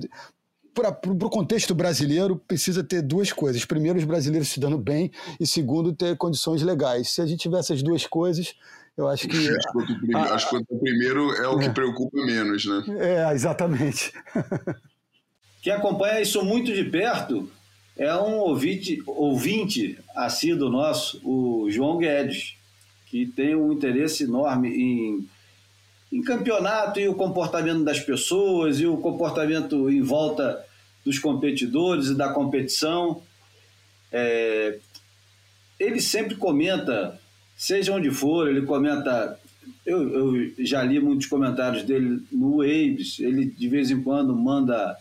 [0.73, 3.65] para o contexto brasileiro, precisa ter duas coisas.
[3.65, 7.09] Primeiro, os brasileiros se dando bem, e segundo, ter condições legais.
[7.09, 8.53] Se a gente tiver essas duas coisas,
[8.95, 9.37] eu acho que.
[9.37, 11.69] Acho que, o primeiro, a, acho que o primeiro é o que é.
[11.69, 12.83] preocupa menos, né?
[12.99, 14.13] É, exatamente.
[15.63, 17.49] Quem acompanha isso muito de perto
[17.97, 22.56] é um ouvinte, ouvinte assíduo nosso, o João Guedes
[23.09, 25.27] que tem um interesse enorme em,
[26.11, 30.65] em campeonato e o comportamento das pessoas e o comportamento em volta
[31.05, 33.21] dos competidores e da competição.
[34.11, 34.77] É,
[35.79, 37.19] ele sempre comenta,
[37.55, 39.39] seja onde for, ele comenta.
[39.85, 44.97] Eu, eu já li muitos comentários dele no Waves, ele de vez em quando manda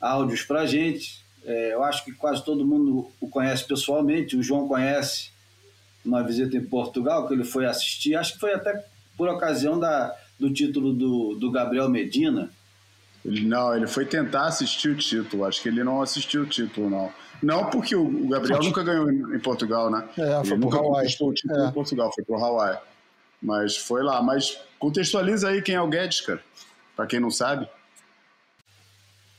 [0.00, 1.20] áudios para gente.
[1.44, 5.30] É, eu acho que quase todo mundo o conhece pessoalmente, o João conhece
[6.08, 8.82] uma visita em Portugal, que ele foi assistir, acho que foi até
[9.16, 12.50] por ocasião da, do título do, do Gabriel Medina.
[13.24, 16.88] Ele, não, ele foi tentar assistir o título, acho que ele não assistiu o título,
[16.88, 17.12] não.
[17.42, 20.08] Não porque o, o Gabriel nunca ganhou em, em, Portugal, né?
[20.16, 21.02] É, foi ele nunca Hawaii.
[21.02, 21.68] conquistou o título é.
[21.68, 22.78] em Portugal, foi pro Hawaii.
[23.40, 24.22] Mas foi lá.
[24.22, 26.40] Mas contextualiza aí quem é o Guedes, cara,
[26.96, 27.68] para quem não sabe.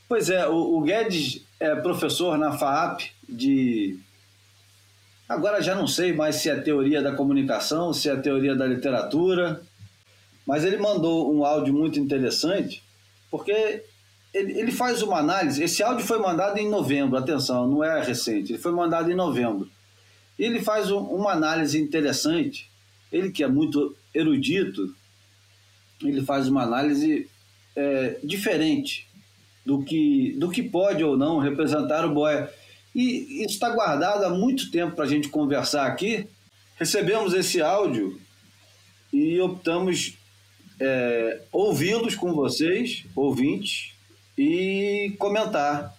[0.08, 4.00] Pois é, o, o Guedes é professor na FAAP de.
[5.30, 9.62] Agora já não sei mais se é teoria da comunicação, se é teoria da literatura,
[10.44, 12.84] mas ele mandou um áudio muito interessante,
[13.30, 13.84] porque
[14.34, 15.62] ele, ele faz uma análise.
[15.62, 19.70] Esse áudio foi mandado em novembro, atenção, não é recente, ele foi mandado em novembro.
[20.40, 22.68] E ele faz um, uma análise interessante.
[23.12, 24.96] Ele que é muito erudito,
[26.02, 27.30] ele faz uma análise
[27.76, 29.08] é, diferente
[29.64, 32.52] do que, do que pode ou não representar o Boia.
[32.94, 36.28] E isso está guardado há muito tempo para a gente conversar aqui.
[36.78, 38.20] Recebemos esse áudio
[39.12, 40.18] e optamos
[40.80, 43.94] é, ouvi-los com vocês, ouvintes,
[44.38, 45.94] e comentar.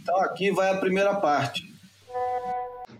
[0.00, 1.70] Então aqui vai a primeira parte.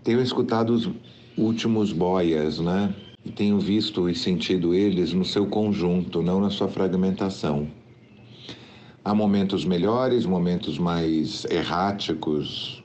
[0.05, 0.91] Tenho escutado os
[1.37, 2.95] últimos boias, né?
[3.25, 7.69] E tenho visto e sentido eles no seu conjunto, não na sua fragmentação.
[9.03, 12.80] Há momentos melhores, momentos mais erráticos,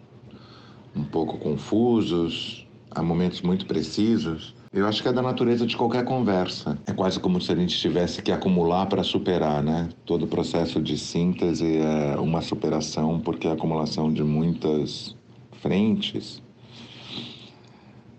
[0.95, 4.55] um pouco confusos, há momentos muito precisos.
[4.71, 6.77] Eu acho que é da natureza de qualquer conversa.
[6.85, 9.89] É quase como se a gente tivesse que acumular para superar, né?
[10.05, 15.15] Todo o processo de síntese é uma superação, porque é a acumulação de muitas
[15.61, 16.41] frentes.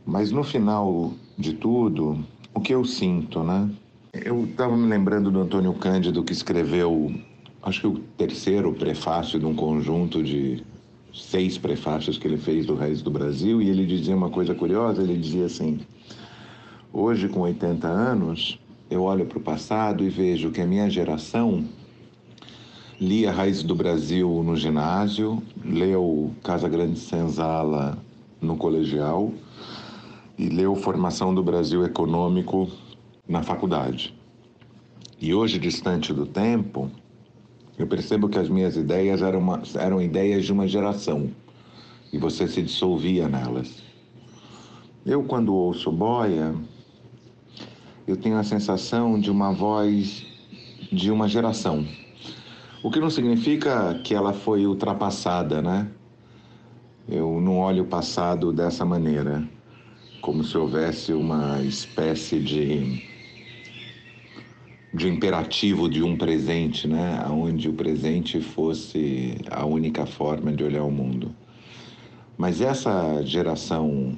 [0.05, 3.69] Mas no final de tudo, o que eu sinto, né?
[4.15, 7.13] Eu estava me lembrando do Antônio Cândido que escreveu
[7.63, 10.63] acho que o terceiro prefácio de um conjunto de
[11.17, 15.03] seis prefácios que ele fez do Reis do Brasil, e ele dizia uma coisa curiosa,
[15.03, 15.81] ele dizia assim,
[16.93, 18.59] hoje com 80 anos,
[18.91, 21.65] eu olho para o passado e vejo que a minha geração
[23.01, 27.99] lia Raiz do Brasil no ginásio, leu Casa Grande Senzala
[28.41, 29.33] no colegial
[30.39, 32.69] e leu Formação do Brasil Econômico
[33.29, 34.15] na faculdade.
[35.21, 36.91] E hoje, distante do tempo,
[37.79, 41.31] eu percebo que as minhas ideias eram, uma, eram ideias de uma geração
[42.13, 43.83] e você se dissolvia nelas.
[45.05, 46.55] Eu, quando ouço boia,
[48.07, 50.27] eu tenho a sensação de uma voz
[50.91, 51.87] de uma geração.
[52.83, 55.91] O que não significa que ela foi ultrapassada, né?
[57.09, 59.47] Eu não olho o passado dessa maneira,
[60.21, 63.03] como se houvesse uma espécie de
[64.97, 67.23] de imperativo de um presente, né?
[67.29, 71.35] Onde o presente fosse a única forma de olhar o mundo.
[72.39, 74.17] Mas essa geração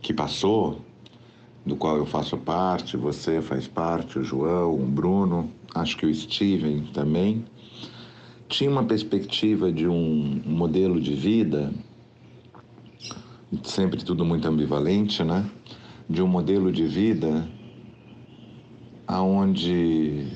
[0.00, 0.82] que passou,
[1.64, 6.14] do qual eu faço parte, você faz parte, o João, o Bruno, acho que o
[6.14, 7.44] Steven também,
[8.48, 11.72] tinha uma perspectiva de um modelo de vida,
[13.64, 15.44] sempre tudo muito ambivalente, né?
[16.08, 17.48] De um modelo de vida
[19.06, 20.26] aonde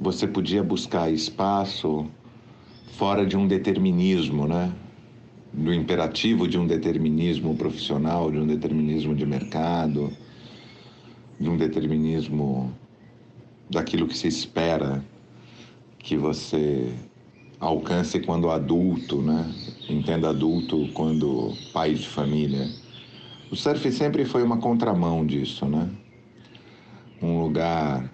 [0.00, 2.06] você podia buscar espaço
[2.92, 4.72] fora de um determinismo, né?
[5.52, 10.12] Do imperativo de um determinismo profissional, de um determinismo de mercado,
[11.38, 12.72] de um determinismo
[13.70, 15.04] daquilo que se espera
[15.98, 16.92] que você
[17.60, 19.52] alcance quando adulto, né?
[19.88, 22.68] Entenda adulto quando pai de família.
[23.50, 25.88] O surf sempre foi uma contramão disso, né?
[27.22, 28.10] Um lugar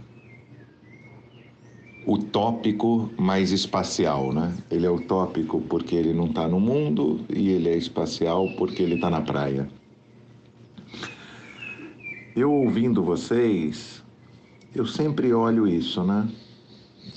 [2.07, 4.55] utópico, mas espacial, né?
[4.71, 8.97] Ele é utópico porque ele não está no mundo e ele é espacial porque ele
[8.97, 9.69] está na praia.
[12.37, 14.03] Eu ouvindo vocês,
[14.75, 16.29] eu sempre olho isso, né?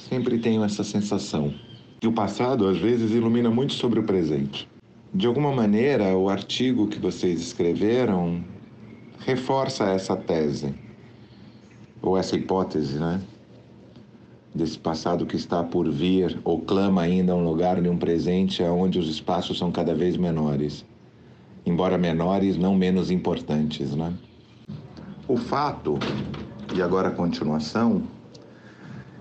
[0.09, 1.53] Sempre tenho essa sensação.
[2.01, 4.69] E o passado, às vezes, ilumina muito sobre o presente.
[5.13, 8.43] De alguma maneira, o artigo que vocês escreveram
[9.19, 10.86] reforça essa tese
[12.01, 13.21] ou essa hipótese, né?
[14.53, 18.97] Desse passado que está por vir, ou clama ainda um lugar de um presente onde
[18.97, 20.85] os espaços são cada vez menores,
[21.65, 24.13] embora menores, não menos importantes, né?
[25.27, 25.99] O fato,
[26.73, 28.03] e agora a continuação,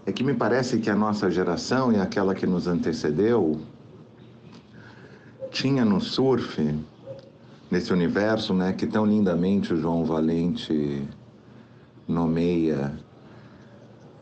[0.07, 3.61] é que me parece que a nossa geração e aquela que nos antecedeu
[5.51, 6.63] tinha no surf,
[7.71, 11.03] nesse universo, né, que tão lindamente o João Valente
[12.09, 12.93] nomeia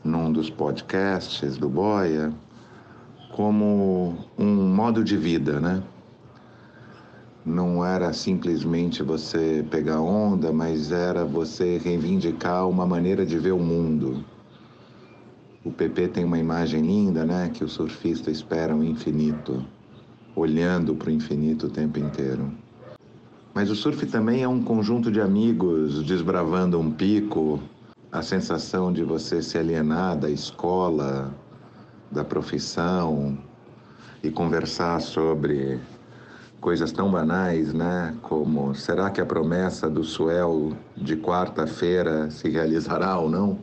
[0.02, 2.32] num dos podcasts do Boia
[3.32, 5.82] como um modo de vida, né?
[7.44, 13.58] Não era simplesmente você pegar onda, mas era você reivindicar uma maneira de ver o
[13.58, 14.24] mundo.
[15.64, 17.50] O PP tem uma imagem linda, né?
[17.52, 19.64] Que o surfista espera o um infinito,
[20.36, 22.50] olhando para o infinito o tempo inteiro.
[23.54, 27.60] Mas o surf também é um conjunto de amigos desbravando um pico,
[28.14, 31.34] a sensação de você se alienar da escola,
[32.12, 33.36] da profissão
[34.22, 35.80] e conversar sobre
[36.60, 38.16] coisas tão banais, né?
[38.22, 43.58] Como será que a promessa do Suel de quarta-feira se realizará ou não?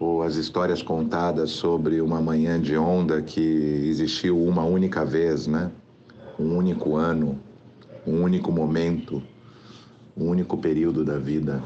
[0.00, 5.70] Ou as histórias contadas sobre uma manhã de onda que existiu uma única vez, né?
[6.38, 7.38] Um único ano,
[8.06, 9.22] um único momento,
[10.16, 11.62] um único período da vida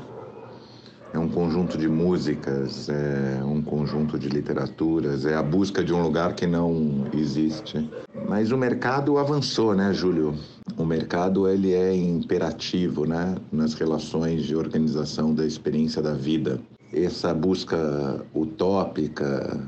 [1.16, 6.02] é um conjunto de músicas, é um conjunto de literaturas, é a busca de um
[6.02, 7.90] lugar que não existe.
[8.28, 10.34] Mas o mercado avançou, né, Júlio?
[10.76, 16.60] O mercado ele é imperativo, né, nas relações de organização da experiência da vida.
[16.92, 19.58] Essa busca utópica,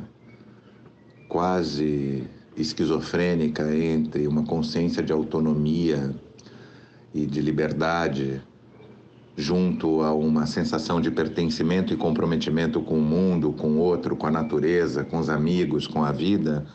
[1.30, 2.24] quase
[2.58, 6.14] esquizofrênica entre uma consciência de autonomia
[7.14, 8.42] e de liberdade
[9.38, 14.26] junto a uma sensação de pertencimento e comprometimento com o mundo, com o outro, com
[14.26, 16.66] a natureza, com os amigos, com a vida,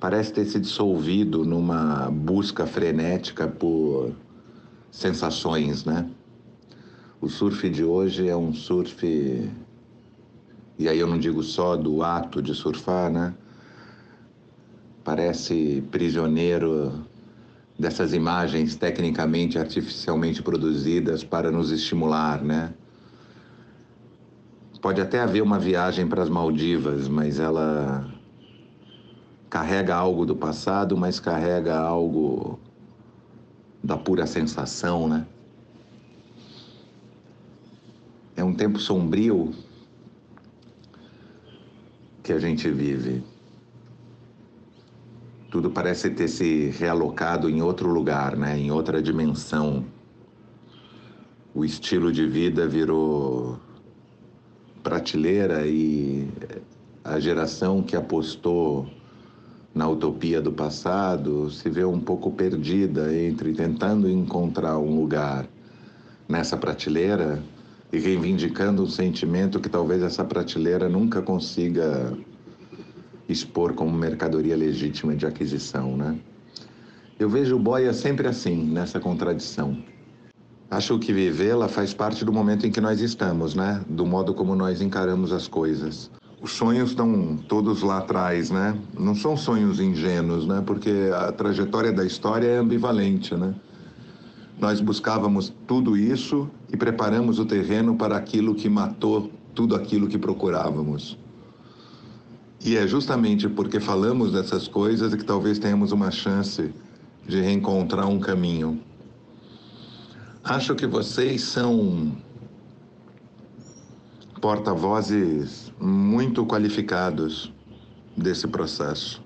[0.00, 4.12] parece ter se dissolvido numa busca frenética por
[4.90, 6.08] sensações, né?
[7.20, 9.06] O surf de hoje é um surf
[10.78, 13.34] e aí eu não digo só do ato de surfar, né?
[15.04, 17.04] Parece prisioneiro
[17.78, 22.72] dessas imagens tecnicamente artificialmente produzidas para nos estimular, né?
[24.80, 28.06] Pode até haver uma viagem para as Maldivas, mas ela
[29.48, 32.58] carrega algo do passado, mas carrega algo
[33.82, 35.26] da pura sensação, né?
[38.36, 39.54] É um tempo sombrio
[42.22, 43.22] que a gente vive.
[45.54, 48.58] Tudo parece ter se realocado em outro lugar, né?
[48.58, 49.84] em outra dimensão.
[51.54, 53.56] O estilo de vida virou
[54.82, 56.28] prateleira e
[57.04, 58.88] a geração que apostou
[59.72, 65.46] na utopia do passado se vê um pouco perdida entre tentando encontrar um lugar
[66.28, 67.40] nessa prateleira
[67.92, 72.12] e reivindicando um sentimento que talvez essa prateleira nunca consiga
[73.28, 76.18] expor como mercadoria legítima de aquisição, né?
[77.18, 79.78] Eu vejo o boia sempre assim, nessa contradição.
[80.70, 83.80] Acho que vivê-la faz parte do momento em que nós estamos, né?
[83.88, 86.10] Do modo como nós encaramos as coisas.
[86.42, 88.76] Os sonhos estão todos lá atrás, né?
[88.98, 90.62] Não são sonhos ingênuos, né?
[90.66, 93.54] Porque a trajetória da história é ambivalente, né?
[94.58, 100.18] Nós buscávamos tudo isso e preparamos o terreno para aquilo que matou tudo aquilo que
[100.18, 101.16] procurávamos.
[102.64, 106.72] E é justamente porque falamos dessas coisas que talvez tenhamos uma chance
[107.28, 108.80] de reencontrar um caminho.
[110.42, 112.16] Acho que vocês são
[114.40, 117.52] porta-vozes muito qualificados
[118.16, 119.22] desse processo.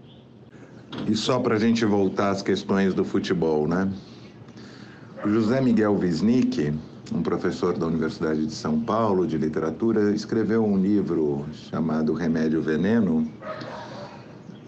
[1.06, 3.88] E só para a gente voltar às questões do futebol, né?
[5.24, 6.74] José Miguel Wisnik,
[7.12, 13.30] um professor da Universidade de São Paulo de literatura, escreveu um livro chamado Remédio Veneno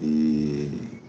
[0.00, 1.00] e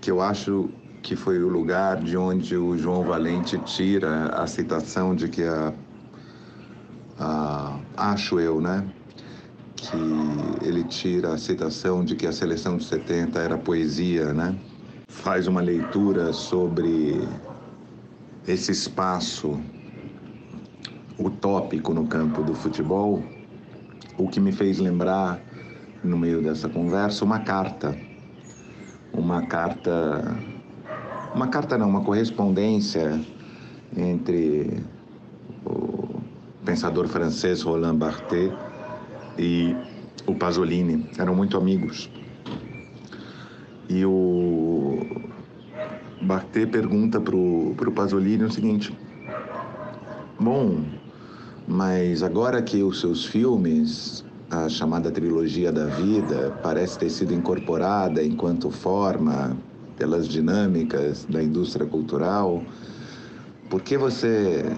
[0.00, 0.70] que eu acho
[1.02, 5.72] que foi o lugar de onde o João Valente tira a citação de que a,
[7.18, 8.86] a acho eu, né,
[9.76, 14.58] que ele tira a citação de que a seleção de 70 era poesia, né?
[15.08, 17.28] Faz uma leitura sobre
[18.46, 19.60] esse espaço
[21.18, 23.22] utópico no campo do futebol,
[24.18, 25.40] o que me fez lembrar,
[26.02, 27.96] no meio dessa conversa, uma carta.
[29.12, 30.36] Uma carta.
[31.34, 33.20] Uma carta não, uma correspondência
[33.96, 34.82] entre
[35.64, 36.20] o
[36.64, 38.52] pensador francês Roland Barthes
[39.38, 39.74] e
[40.26, 41.08] o Pasolini.
[41.18, 42.10] Eram muito amigos.
[43.88, 44.98] E o
[46.22, 48.96] Barthes pergunta para o Pasolini o seguinte:
[50.38, 50.84] Bom,
[51.66, 58.22] mas agora que os seus filmes, a chamada trilogia da vida, parece ter sido incorporada
[58.22, 59.56] enquanto forma
[59.96, 62.62] pelas dinâmicas da indústria cultural,
[63.70, 64.76] por que você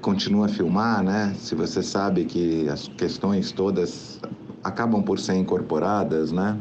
[0.00, 1.34] continua a filmar, né?
[1.38, 4.20] Se você sabe que as questões todas
[4.64, 6.58] acabam por ser incorporadas, né?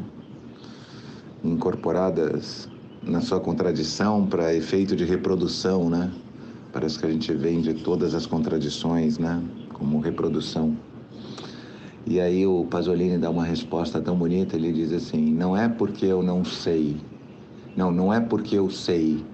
[1.43, 2.69] Incorporadas
[3.01, 6.11] na sua contradição para efeito de reprodução, né?
[6.77, 9.41] Parece que a gente vende todas as contradições, né?
[9.73, 10.77] Como reprodução.
[12.05, 16.05] E aí o Pasolini dá uma resposta tão bonita, ele diz assim: "Não é porque
[16.05, 16.97] eu não sei.
[17.75, 19.25] Não, não é porque eu sei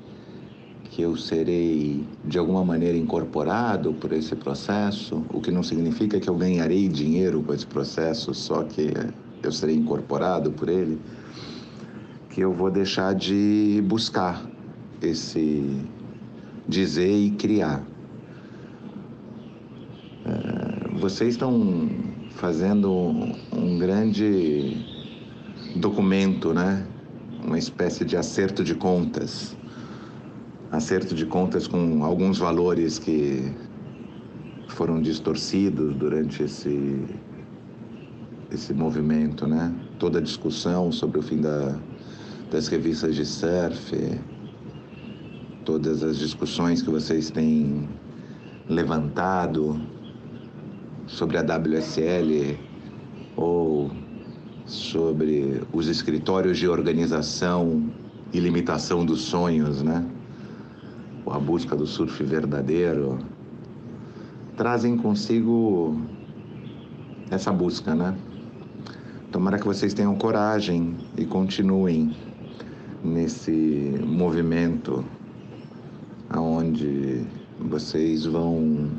[0.85, 6.29] que eu serei de alguma maneira incorporado por esse processo, o que não significa que
[6.29, 8.93] eu ganharei dinheiro com esse processo, só que
[9.43, 10.97] eu serei incorporado por ele,
[12.29, 14.41] que eu vou deixar de buscar
[15.01, 15.83] esse
[16.67, 17.83] dizer e criar.
[20.25, 21.89] É, vocês estão
[22.31, 22.91] fazendo
[23.51, 24.77] um grande
[25.75, 26.85] documento, né?
[27.43, 29.55] Uma espécie de acerto de contas.
[30.71, 33.51] Acerto de contas com alguns valores que
[34.69, 37.03] foram distorcidos durante esse
[38.51, 39.73] esse movimento, né?
[39.97, 41.75] Toda a discussão sobre o fim da,
[42.51, 44.19] das revistas de surf,
[45.65, 47.87] todas as discussões que vocês têm
[48.67, 49.79] levantado
[51.07, 52.57] sobre a WSL
[53.35, 53.89] ou
[54.65, 57.89] sobre os escritórios de organização
[58.33, 60.05] e limitação dos sonhos, né?
[61.25, 63.19] Ou a busca do surf verdadeiro,
[64.57, 65.99] trazem consigo
[67.29, 68.15] essa busca, né?
[69.31, 72.15] Tomara que vocês tenham coragem e continuem
[73.03, 73.51] nesse
[74.05, 75.03] movimento
[76.33, 77.25] aonde
[77.59, 78.91] vocês vão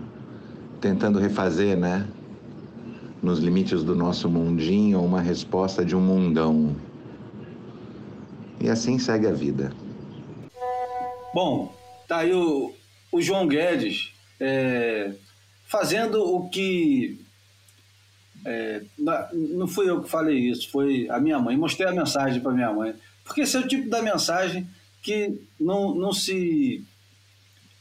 [0.80, 2.08] tentando refazer, né,
[3.22, 6.74] nos limites do nosso mundinho, uma resposta de um mundão.
[8.60, 9.72] E assim segue a vida.
[11.34, 11.74] Bom,
[12.06, 12.72] tá aí o,
[13.10, 15.12] o João Guedes é,
[15.66, 17.20] fazendo o que
[18.46, 18.82] é,
[19.32, 21.56] não fui eu que falei isso, foi a minha mãe.
[21.56, 22.94] Mostrei a mensagem para minha mãe.
[23.24, 24.68] Porque esse é o tipo da mensagem
[25.02, 26.84] que não, não, se,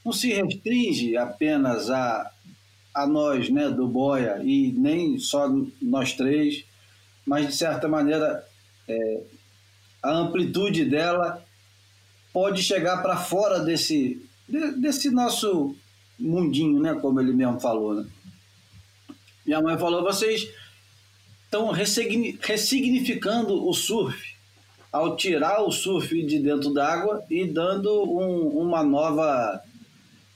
[0.04, 2.32] não se restringe apenas a,
[2.94, 5.50] a nós, né, do Boia, e nem só
[5.82, 6.66] nós três,
[7.26, 8.46] mas de certa maneira
[8.88, 9.22] é,
[10.02, 11.44] a amplitude dela
[12.34, 14.22] pode chegar para fora desse,
[14.78, 15.76] desse nosso
[16.20, 17.96] mundinho, né, como ele mesmo falou.
[17.96, 18.06] Né?
[19.46, 20.50] Minha mãe falou: vocês
[21.44, 24.34] estão ressignificando o surf
[24.92, 29.62] ao tirar o surf de dentro d'água e dando um, uma nova.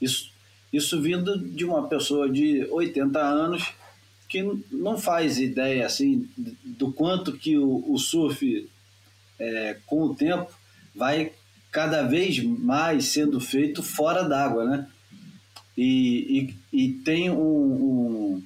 [0.01, 0.31] Isso,
[0.71, 3.73] isso vindo de uma pessoa de 80 anos
[4.27, 6.29] que não faz ideia assim
[6.63, 8.69] do quanto que o, o surf
[9.39, 10.51] é, com o tempo
[10.93, 11.31] vai
[11.71, 14.87] cada vez mais sendo feito fora d'água, né?
[15.77, 18.43] E, e, e tem um, um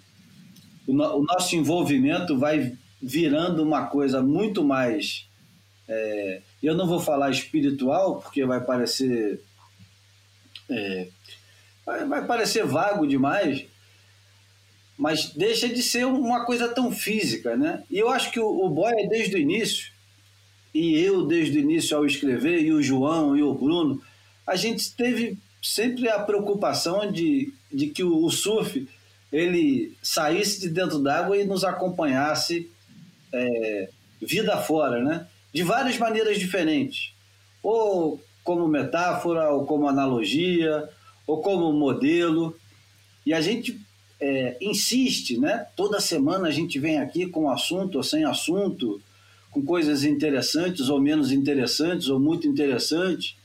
[0.85, 5.27] o, no, o, nosso envolvimento vai virando uma coisa muito mais.
[5.87, 9.41] É, eu não vou falar espiritual, porque vai parecer.
[10.69, 11.07] É,
[11.85, 13.65] vai, parecer vago demais,
[14.97, 17.83] mas deixa de ser uma coisa tão física, né?
[17.89, 19.91] E eu acho que o, o Boy, desde o início,
[20.73, 24.01] e eu desde o início ao escrever, e o João e o Bruno,
[24.45, 28.87] a gente teve sempre a preocupação de, de que o, o surf
[29.31, 32.69] ele saísse de dentro d'água e nos acompanhasse
[33.33, 33.89] é,
[34.21, 35.27] vida fora, né?
[35.53, 37.13] De várias maneiras diferentes.
[37.63, 40.89] Ou como metáfora, ou como analogia,
[41.25, 42.55] ou como modelo.
[43.25, 43.79] E a gente
[44.19, 45.65] é, insiste, né?
[45.75, 49.01] Toda semana a gente vem aqui com assunto ou sem assunto,
[49.49, 53.35] com coisas interessantes ou menos interessantes, ou muito interessantes,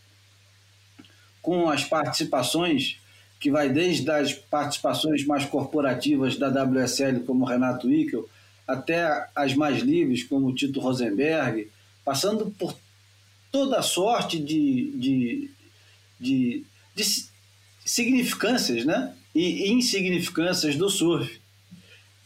[1.43, 2.99] com as participações
[3.39, 8.29] que vai desde as participações mais corporativas da WSL, como Renato Ickel,
[8.67, 11.71] até as mais livres, como Tito Rosenberg,
[12.05, 12.77] passando por
[13.53, 15.51] toda sorte de, de,
[16.19, 16.65] de,
[16.95, 17.05] de
[17.87, 19.15] significâncias né?
[19.33, 21.41] e insignificâncias do surf.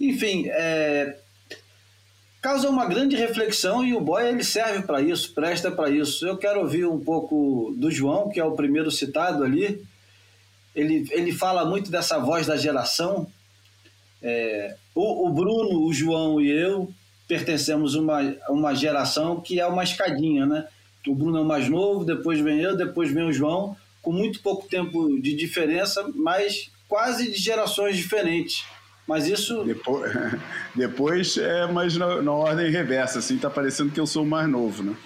[0.00, 1.18] Enfim, é,
[2.40, 6.26] causa uma grande reflexão e o boy ele serve para isso, presta para isso.
[6.26, 9.84] Eu quero ouvir um pouco do João, que é o primeiro citado ali,
[10.74, 13.26] ele, ele fala muito dessa voz da geração.
[14.22, 16.92] É, o, o, Bruno, o João e eu
[17.28, 20.66] pertencemos a uma, uma geração que é uma escadinha, né?
[21.06, 24.40] O Bruno é o mais novo, depois vem eu, depois vem o João, com muito
[24.40, 28.64] pouco tempo de diferença, mas quase de gerações diferentes.
[29.06, 29.64] Mas isso.
[29.64, 30.12] Depois,
[30.74, 34.48] depois é, mas na, na, ordem reversa, assim, tá parecendo que eu sou o mais
[34.48, 34.96] novo, né?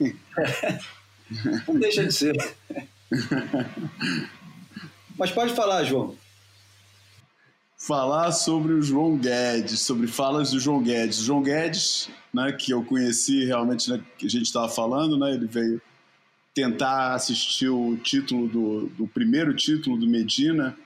[1.66, 2.36] Não deixa de ser.
[5.16, 6.16] Mas pode falar, João.
[7.78, 11.20] Falar sobre o João Guedes, sobre falas do João Guedes.
[11.20, 15.32] O João Guedes, né, que eu conheci realmente, né, que a gente estava falando, né,
[15.32, 15.80] ele veio
[16.54, 20.76] tentar assistir o título do, do primeiro título do Medina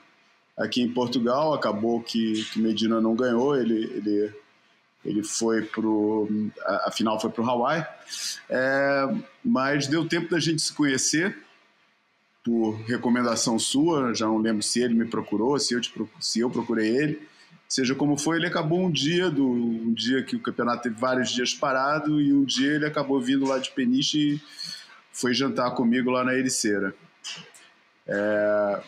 [0.57, 1.53] aqui em Portugal.
[1.53, 4.33] Acabou que, Medina não ganhou, ele, ele,
[5.05, 6.27] ele foi pro.
[6.61, 7.85] A, a final foi para o Hawaii.
[8.49, 9.15] É,
[9.45, 11.37] mas deu tempo da gente se conhecer
[12.43, 16.49] por recomendação sua, já não lembro se ele me procurou, se eu, te, se eu
[16.49, 17.21] procurei ele,
[17.67, 21.29] seja como foi, ele acabou um dia do um dia que o campeonato teve vários
[21.29, 24.41] dias parado e um dia ele acabou vindo lá de Peniche e
[25.11, 26.93] foi jantar comigo lá na Ericeira.
[28.07, 28.81] É,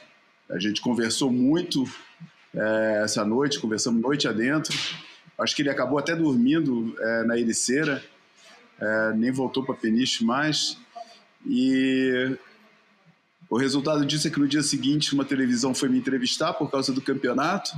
[0.50, 1.84] a gente conversou muito
[2.54, 4.78] é, essa noite, conversamos noite adentro.
[5.38, 8.04] Acho que ele acabou até dormindo é, na Ericeira,
[8.80, 10.78] é, nem voltou para Peniche mais.
[11.46, 12.38] E
[13.50, 16.94] o resultado disso é que no dia seguinte uma televisão foi me entrevistar por causa
[16.94, 17.72] do campeonato.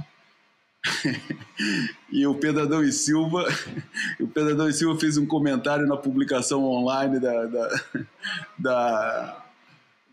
[2.12, 3.46] E o Pedradão e Silva,
[4.20, 7.82] o Pedradão e Silva fez um comentário na publicação online da, da,
[8.58, 9.44] da,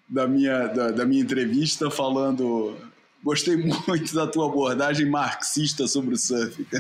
[0.08, 2.76] da minha, da, da minha entrevista falando
[3.22, 6.66] Gostei muito da tua abordagem marxista sobre o surf.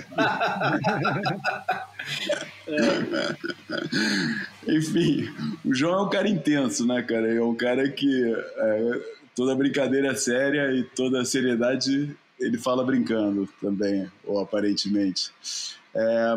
[4.66, 5.28] Enfim,
[5.64, 7.30] o João é um cara intenso, né, cara?
[7.32, 9.00] É um cara que é,
[9.36, 15.30] toda brincadeira é séria e toda seriedade ele fala brincando também, ou aparentemente.
[15.94, 16.36] É,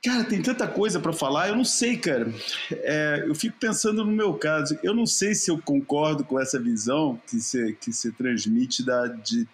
[0.00, 2.32] Cara, tem tanta coisa para falar, eu não sei, cara.
[2.70, 4.78] É, eu fico pensando no meu caso.
[4.80, 9.08] Eu não sei se eu concordo com essa visão que se, que se transmite da,
[9.08, 9.46] de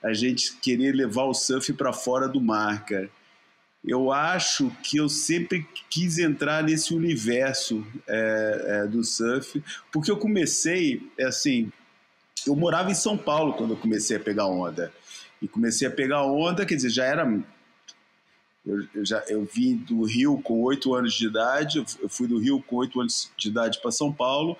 [0.00, 3.10] a gente querer levar o surf para fora do mar, cara.
[3.84, 10.16] Eu acho que eu sempre quis entrar nesse universo é, é, do surf, porque eu
[10.16, 11.72] comecei, é assim,
[12.46, 14.92] eu morava em São Paulo quando eu comecei a pegar onda.
[15.40, 17.24] E comecei a pegar onda, quer dizer, já era
[18.66, 22.38] eu, eu, já, eu vim do Rio com oito anos de idade, eu fui do
[22.38, 24.56] Rio com oito anos de idade para São Paulo,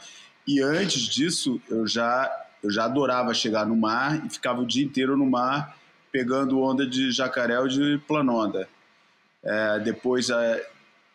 [0.46, 2.30] e antes disso eu já,
[2.62, 5.76] eu já adorava chegar no mar e ficava o dia inteiro no mar
[6.10, 8.68] pegando onda de jacaré ou de planonda.
[9.42, 10.68] É, depois, é,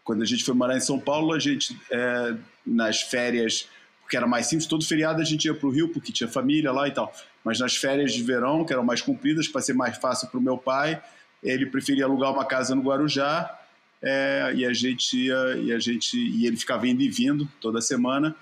[0.04, 2.36] quando a gente foi morar em São Paulo, a gente, é,
[2.66, 3.68] nas férias,
[4.06, 6.72] porque era mais simples, todo feriado a gente ia para o Rio, porque tinha família
[6.72, 7.12] lá e tal.
[7.44, 10.42] Mas nas férias de verão, que eram mais compridas, para ser mais fácil para o
[10.42, 11.02] meu pai,
[11.42, 13.60] ele preferia alugar uma casa no Guarujá
[14.04, 17.82] é, e a gente ia, e a gente e ele ficava indo e vindo toda
[17.82, 18.36] semana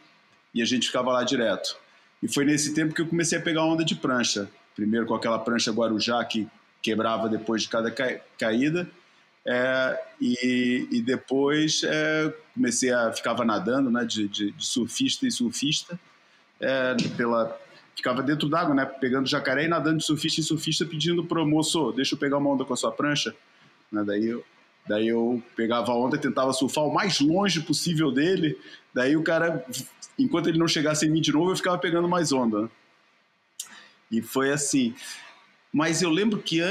[0.53, 1.77] e a gente ficava lá direto.
[2.21, 4.49] E foi nesse tempo que eu comecei a pegar onda de prancha.
[4.75, 6.45] Primeiro com aquela prancha Guarujá que
[6.81, 8.85] quebrava depois de cada ca caída.
[9.45, 15.31] É, e, e, depois é, comecei a ficava nadando né, de, de, de surfista e
[15.31, 15.99] surfista
[16.61, 17.59] é, pela,
[17.95, 18.85] ficava dentro d'água, né?
[18.85, 22.49] Pegando jacaré e nadando de surfista em surfista, pedindo pro moço, deixa eu pegar uma
[22.49, 23.35] onda com a sua prancha.
[23.91, 24.03] Né?
[24.05, 24.43] Daí, eu,
[24.87, 28.57] daí eu pegava a onda tentava surfar o mais longe possível dele.
[28.93, 29.65] Daí o cara,
[30.17, 32.63] enquanto ele não chegasse em mim de novo, eu ficava pegando mais onda.
[32.63, 32.69] Né?
[34.11, 34.93] E foi assim.
[35.73, 36.61] Mas eu lembro que,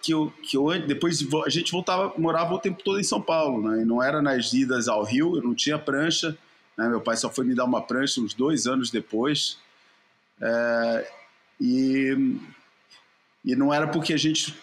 [0.00, 3.68] que, eu, que eu, depois a gente voltava, morava o tempo todo em São Paulo,
[3.68, 3.82] né?
[3.82, 6.38] E não era nas idas ao Rio, eu não tinha prancha.
[6.78, 6.88] Né?
[6.88, 9.58] Meu pai só foi me dar uma prancha uns dois anos depois.
[10.40, 11.10] É,
[11.60, 12.38] e,
[13.44, 14.54] e não era porque a gente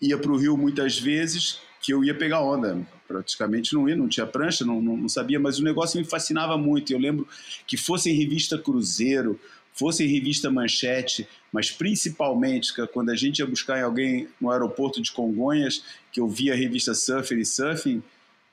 [0.00, 2.86] ia para o Rio muitas vezes que eu ia pegar onda.
[3.08, 6.56] Praticamente não ia, não tinha prancha, não, não, não sabia, mas o negócio me fascinava
[6.56, 6.92] muito.
[6.92, 7.26] Eu lembro
[7.66, 9.40] que fosse em revista Cruzeiro,
[9.74, 15.02] fosse em revista Manchete, mas principalmente quando a gente ia buscar em alguém no aeroporto
[15.02, 18.02] de Congonhas, que eu via a revista Surfer e Surfing,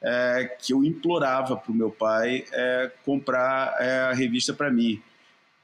[0.01, 4.99] é, que eu implorava para o meu pai é, comprar é, a revista para mim.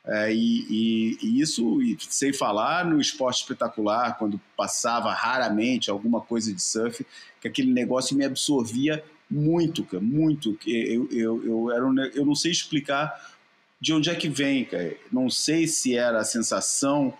[0.05, 6.21] É, e, e, e, isso, e sem falar no esporte espetacular, quando passava raramente alguma
[6.21, 7.05] coisa de surf,
[7.41, 10.57] que aquele negócio me absorvia muito, muito.
[10.65, 13.36] Eu, eu, eu, era um, eu não sei explicar
[13.79, 14.95] de onde é que vem, cara.
[15.11, 17.13] Não sei se era a sensação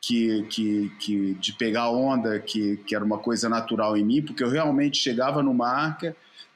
[0.00, 4.42] que, que, que de pegar onda, que, que era uma coisa natural em mim, porque
[4.42, 5.98] eu realmente chegava no mar,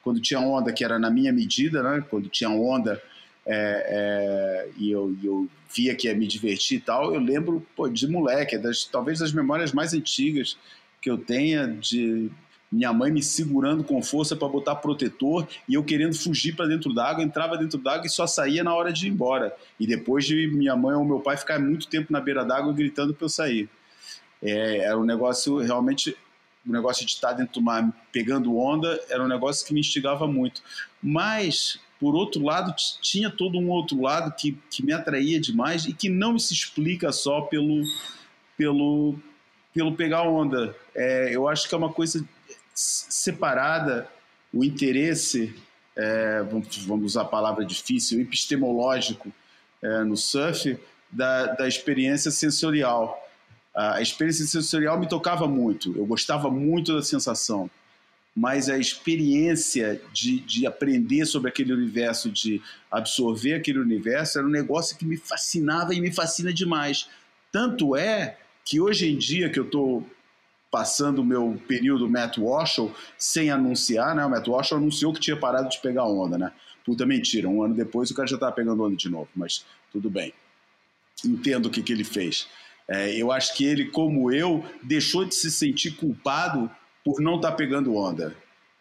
[0.03, 2.05] quando tinha onda que era na minha medida, né?
[2.09, 3.01] quando tinha onda
[3.47, 7.89] é, é, e eu, eu, via que ia me divertir e tal, eu lembro pô,
[7.89, 10.57] de moleque, das, talvez das memórias mais antigas
[11.01, 12.31] que eu tenha de
[12.71, 16.93] minha mãe me segurando com força para botar protetor e eu querendo fugir para dentro
[16.93, 19.55] d'água, entrava dentro d'água e só saía na hora de ir embora.
[19.79, 23.15] E depois de minha mãe ou meu pai ficar muito tempo na beira d'água gritando
[23.15, 23.69] para eu sair.
[24.43, 26.17] É, era um negócio realmente
[26.67, 30.27] o negócio de estar dentro do mar pegando onda era um negócio que me instigava
[30.27, 30.63] muito.
[31.03, 35.93] Mas por outro lado, tinha todo um outro lado que, que me atraía demais e
[35.93, 37.83] que não se explica só pelo,
[38.59, 39.15] pelo,
[39.73, 40.77] pelo pegar onda.
[40.95, 42.23] É, eu acho que é uma coisa
[42.75, 44.09] separada,
[44.53, 45.55] o interesse,
[45.97, 49.33] é, vamos, usar a palavra difícil, epistemológico
[49.83, 50.79] é, no surf,
[51.11, 53.21] da, da experiência sensorial.
[53.75, 57.69] A experiência sensorial me tocava muito, eu gostava muito da sensação
[58.35, 62.61] mas a experiência de, de aprender sobre aquele universo, de
[62.91, 67.09] absorver aquele universo, era um negócio que me fascinava e me fascina demais.
[67.53, 70.05] Tanto é que hoje em dia que eu estou
[70.75, 72.81] passando o meu período Matt Walsh
[73.17, 74.27] sem anunciar, né?
[74.27, 76.51] O Matt Walsh anunciou que tinha parado de pegar onda, né?
[76.85, 80.11] Puta mentira, um ano depois o cara já estava pegando onda de novo, mas tudo
[80.11, 80.35] bem.
[81.25, 82.49] Entendo o que, que ele fez.
[82.89, 86.69] É, eu acho que ele, como eu, deixou de se sentir culpado
[87.05, 88.37] por não estar tá pegando onda.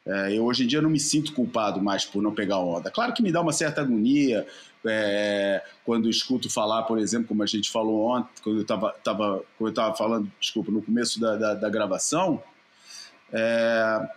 [0.06, 2.92] É, eu hoje em dia não me sinto culpado mais por não pegar onda.
[2.92, 4.46] Claro que me dá uma certa agonia
[4.86, 10.30] é, quando escuto falar, por exemplo, como a gente falou ontem, quando eu estava falando,
[10.40, 12.44] desculpa, no começo da, da, da gravação,
[13.32, 14.10] é,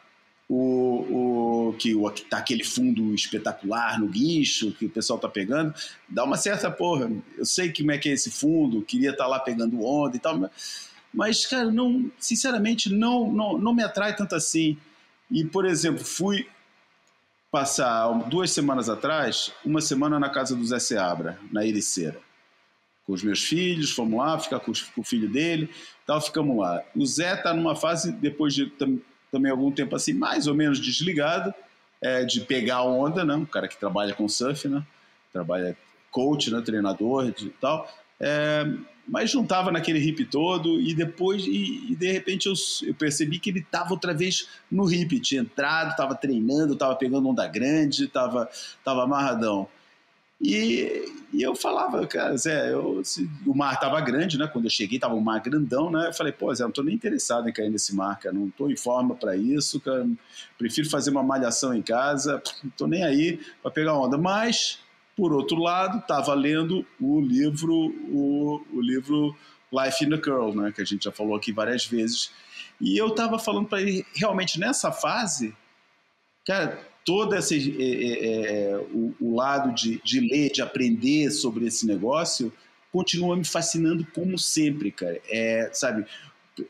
[0.48, 5.72] o, o, que o, tá aquele fundo espetacular no guincho que o pessoal tá pegando,
[6.08, 7.10] dá uma certa porra.
[7.38, 10.20] Eu sei como é que é esse fundo, queria estar tá lá pegando onda e
[10.20, 10.50] tal,
[11.14, 14.76] mas, cara, não, sinceramente, não, não, não me atrai tanto assim.
[15.30, 16.48] E, por exemplo, fui
[17.50, 22.20] passar duas semanas atrás, uma semana na casa do Zé Seabra, na Ericeira.
[23.06, 25.70] Com os meus filhos, fomos lá, ficar com, o filho dele,
[26.06, 26.82] tal, ficamos lá.
[26.94, 28.70] O Zé está numa fase, depois de
[29.30, 31.54] também algum tempo assim, mais ou menos desligado,
[32.00, 33.34] é, de pegar onda, né?
[33.34, 34.84] Um cara que trabalha com surf, né?
[35.32, 35.76] Trabalha
[36.10, 36.60] coach, né?
[36.60, 37.88] Treinador e tal.
[38.20, 38.66] É,
[39.06, 42.54] mas estava naquele hip todo e depois e, e de repente eu,
[42.86, 47.28] eu, percebi que ele estava outra vez no hip, tinha entrado, estava treinando, estava pegando
[47.28, 48.48] onda grande, estava
[48.84, 49.68] tava amarradão.
[50.40, 54.46] E, e, eu falava, cara, Zé, eu, se, o mar estava grande, né?
[54.46, 56.08] Quando eu cheguei, estava um mar grandão, né?
[56.08, 58.70] Eu falei, pô, Zé, não estou nem interessado em cair nesse mar, cara, não estou
[58.70, 60.06] em forma para isso, cara,
[60.58, 64.18] prefiro fazer uma malhação em casa, não estou nem aí para pegar onda.
[64.18, 64.78] Mas,
[65.16, 69.34] por outro lado, estava lendo o livro, o, o livro
[69.72, 70.72] Life in the Curl, né?
[70.72, 72.30] Que a gente já falou aqui várias vezes.
[72.80, 75.56] E eu estava falando para ele, realmente nessa fase,
[76.46, 81.64] cara todo esse é, é, é, o, o, lado de, de ler, de aprender sobre
[81.64, 82.52] esse negócio,
[82.92, 85.20] continua me fascinando como sempre, cara.
[85.30, 86.04] É, sabe,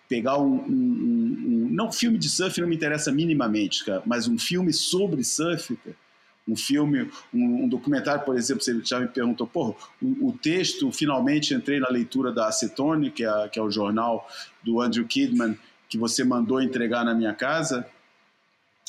[0.07, 4.39] pegar um, um, um, Não, filme de surf não me interessa minimamente, cara, mas um
[4.39, 5.97] filme sobre surf, cara,
[6.49, 10.93] um filme, um, um, documentário, por exemplo, você já me perguntou, pô, o, o, texto,
[10.93, 14.29] finalmente entrei na leitura da Acetone, que é, que é o jornal
[14.63, 17.87] do Andrew Kidman, que você mandou entregar na minha casa,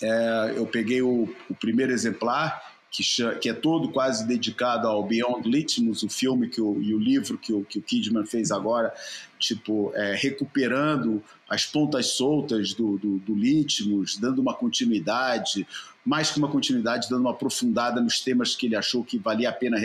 [0.02, 3.04] é, eu peguei o, o primeiro exemplar, que,
[3.40, 7.38] que, é todo quase dedicado ao Beyond Litmus, o filme que o, e o livro
[7.38, 8.94] que o, que o Kidman fez agora,
[9.38, 15.68] tipo, é, recuperando as pontas soltas do, do, do Litmus, dando uma continuidade,
[16.06, 19.54] mais que uma continuidade, dando uma aprofundada nos temas que ele achou que valia a
[19.54, 19.78] pena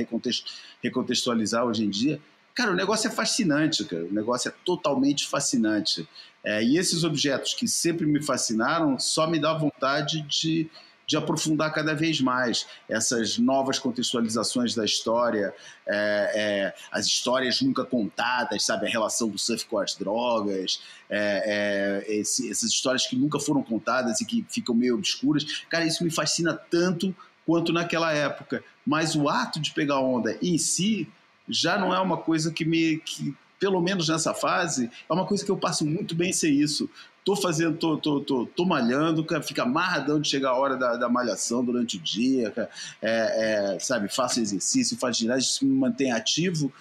[0.83, 2.21] recontextualizar hoje em dia.
[2.55, 4.05] Cara, o negócio é fascinante, cara.
[4.05, 6.07] O negócio é totalmente fascinante.
[6.45, 10.69] É, e esses objetos que sempre me fascinaram só me dá vontade de,
[11.13, 15.55] de aprofundar cada vez mais essas novas contextualizações da história,
[15.87, 18.87] é, é, as histórias nunca contadas, sabe?
[18.87, 23.63] A relação do surf com as drogas, é, é, esse, essas histórias que nunca foram
[23.63, 25.45] contadas e que ficam meio obscuras.
[25.69, 28.65] Cara, isso me fascina tanto quanto naquela época.
[28.87, 31.07] Mas o ato de pegar onda em si
[31.47, 32.97] já não é uma coisa que me.
[33.01, 36.91] Que, pelo menos nessa fase, é uma coisa que eu passo muito bem sem isso.
[37.25, 40.97] Tô fazendo, tô, tô, tô, tô malhando, cara, fica amarradão de chegar a hora da,
[40.97, 42.69] da malhação durante o dia, cara,
[43.01, 46.73] é, é, sabe, faço exercício, faço ginásio, me mantém ativo.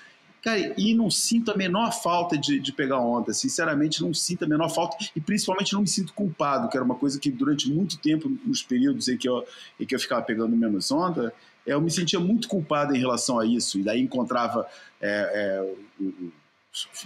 [0.41, 3.31] Cara, e não sinto a menor falta de, de pegar onda.
[3.31, 6.95] Sinceramente, não sinto a menor falta e principalmente não me sinto culpado, que era uma
[6.95, 9.45] coisa que durante muito tempo, nos períodos em que eu,
[9.79, 11.31] em que eu ficava pegando menos onda,
[11.63, 13.77] eu me sentia muito culpado em relação a isso.
[13.77, 14.65] E daí encontrava
[14.99, 15.63] é,
[15.99, 16.09] é,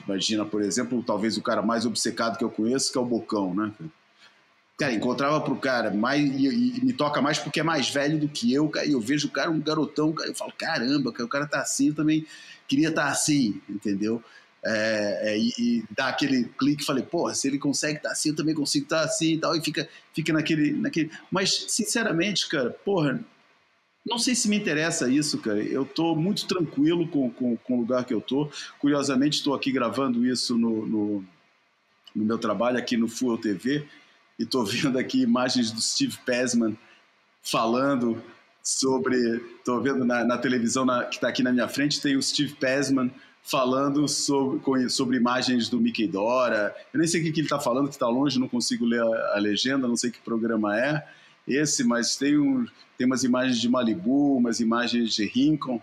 [0.05, 3.53] Imagina, por exemplo, talvez o cara mais obcecado que eu conheço, que é o Bocão,
[3.53, 3.73] né?
[4.77, 6.47] Cara, encontrava pro cara mais e,
[6.79, 9.27] e, me toca mais porque é mais velho do que eu, cara, e eu vejo
[9.27, 12.27] o cara um garotão, cara, eu falo, caramba, cara, o cara tá assim, eu também
[12.67, 14.21] queria estar tá assim, entendeu?
[14.63, 18.29] É, é, e, e, dá aquele clique, falei, porra, se ele consegue estar tá assim,
[18.29, 21.09] eu também consigo estar tá assim e tal, e fica, fica naquele, naquele.
[21.31, 23.23] Mas, sinceramente, cara, porra,
[24.05, 25.61] não sei se me interessa isso, cara.
[25.63, 28.51] Eu estou muito tranquilo com, com, com, o lugar que eu estou.
[28.77, 31.25] Curiosamente, estou aqui gravando isso no, no,
[32.15, 33.87] no, meu trabalho aqui no Full TV
[34.37, 36.77] e estou vendo aqui imagens do Steve Pesman
[37.41, 38.21] falando
[38.61, 39.17] sobre.
[39.57, 42.53] Estou vendo na, na televisão na, que está aqui na minha frente, tem o Steve
[42.53, 43.09] Pesman
[43.41, 46.75] falando sobre, sobre imagens do Mickey Dora.
[46.93, 49.01] Eu nem sei o que, que ele está falando, que está longe, não consigo ler
[49.01, 51.03] a, a legenda, não sei que programa é
[51.47, 52.65] esse, mas tem, um,
[52.97, 55.81] tem umas imagens de Malibu, umas imagens de Rincon.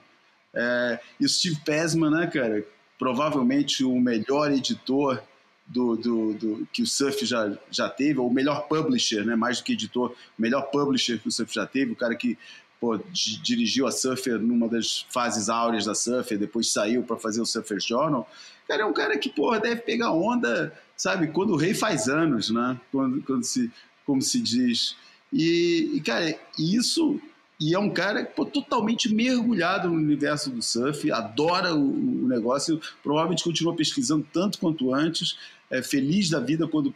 [0.54, 2.64] É, e o Steve Pesman, né, cara?
[2.98, 5.22] Provavelmente o melhor editor
[5.66, 9.58] do, do, do, que o surf já, já teve, ou o melhor publisher, né, mais
[9.58, 12.36] do que editor, o melhor publisher que o surf já teve, o cara que
[12.80, 12.98] pô,
[13.42, 17.80] dirigiu a Surfer numa das fases áureas da Surfer, depois saiu para fazer o Surfer
[17.80, 18.28] Journal.
[18.66, 22.50] Cara, é um cara que, porra, deve pegar onda sabe, quando o rei faz anos,
[22.50, 22.80] né?
[22.92, 23.70] Quando, quando se,
[24.06, 24.96] como se diz.
[25.32, 27.20] E, e cara, isso
[27.62, 32.80] e é um cara pô, totalmente mergulhado no universo do surf, adora o, o, negócio,
[33.04, 35.38] provavelmente continua pesquisando tanto quanto antes,
[35.70, 36.92] é feliz da vida quando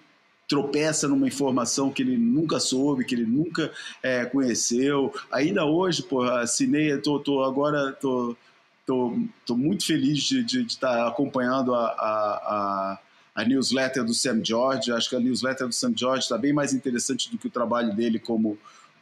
[0.49, 3.72] tropeça numa informação que ele nunca soube, que ele nunca
[4.03, 5.14] é, conheceu.
[5.30, 8.37] Ainda hoje, pô, assinei, tô, tô agora tô,
[8.84, 12.99] tô, tô muito feliz de, estar tá acompanhando a, a, a,
[13.37, 14.91] a, newsletter do Sam George.
[14.91, 17.95] Acho que a newsletter do Sam George está bem mais interessante do que o trabalho
[17.95, 18.59] dele como,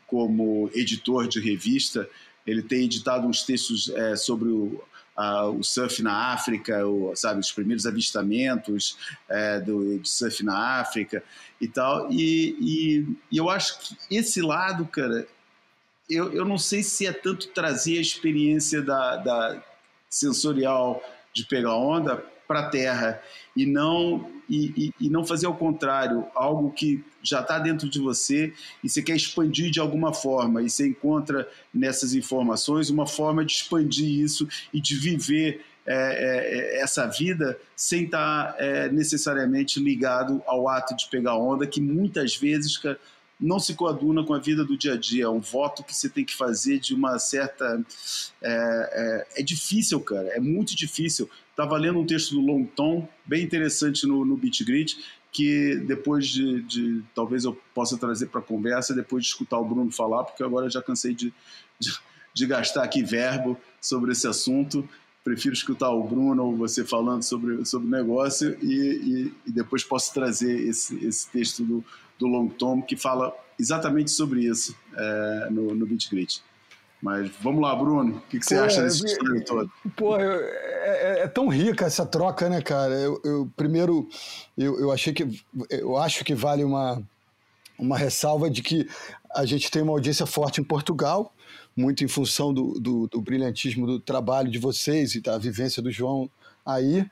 [0.07, 2.09] como editor de revista.
[2.47, 4.83] Ele tem editado uns textos é, sobre o,
[5.17, 10.81] uh, o surf na África, o, sabe, os primeiros avistamentos é, do, de surf na
[10.81, 11.23] África
[11.61, 12.11] e tal.
[12.11, 15.27] E, e, e, eu acho que esse lado, cara,
[16.11, 19.65] eu, eu não sei se é tanto trazer a experiência da, da
[20.11, 23.21] sensorial de pegar onda para a terra
[23.57, 27.99] e não e, e, e, não fazer ao contrário, algo que já está dentro de
[27.99, 33.43] você e você quer expandir de alguma forma e você encontra nessas informações uma forma
[33.43, 39.81] de expandir isso e de viver é, é, essa vida sem estar tá, é, necessariamente
[39.81, 42.81] ligado ao ato de pegar onda, que muitas vezes
[43.41, 45.25] não se coaduna com a vida do dia a dia.
[45.25, 47.85] É um voto que você tem que fazer de uma certa.
[48.43, 51.29] É, é, é difícil, cara, é muito difícil.
[51.51, 54.97] Estava lendo um texto do Long Tom, bem interessante no, no Beat Grit,
[55.31, 59.65] que depois de, de, talvez eu possa trazer para a conversa, depois de escutar o
[59.65, 61.35] Bruno falar, porque agora já cansei de,
[61.79, 61.93] de,
[62.33, 64.89] de, gastar aqui verbo sobre esse assunto.
[65.25, 69.83] Prefiro escutar o Bruno ou você falando sobre, sobre o negócio e, e, e depois
[69.83, 71.83] posso trazer esse, esse texto do,
[72.19, 76.43] do Long Tom, que fala exatamente sobre isso é, no, no Beat Grit.
[77.05, 79.71] Mas vamos lá, Bruno, o que, que você acha desse história todo?
[79.95, 82.95] Pô, eu, é, é, é, tão rica essa troca, né, cara?
[82.95, 84.09] Eu, eu primeiro,
[84.57, 87.03] eu, eu achei que, eu acho que vale uma,
[87.79, 88.89] uma ressalva de que
[89.35, 91.35] a gente tem uma audiência forte em Portugal,
[91.77, 95.91] muito em função do, do, do brilhantismo do trabalho de vocês e da vivência do
[95.91, 96.31] João
[96.65, 97.05] aí.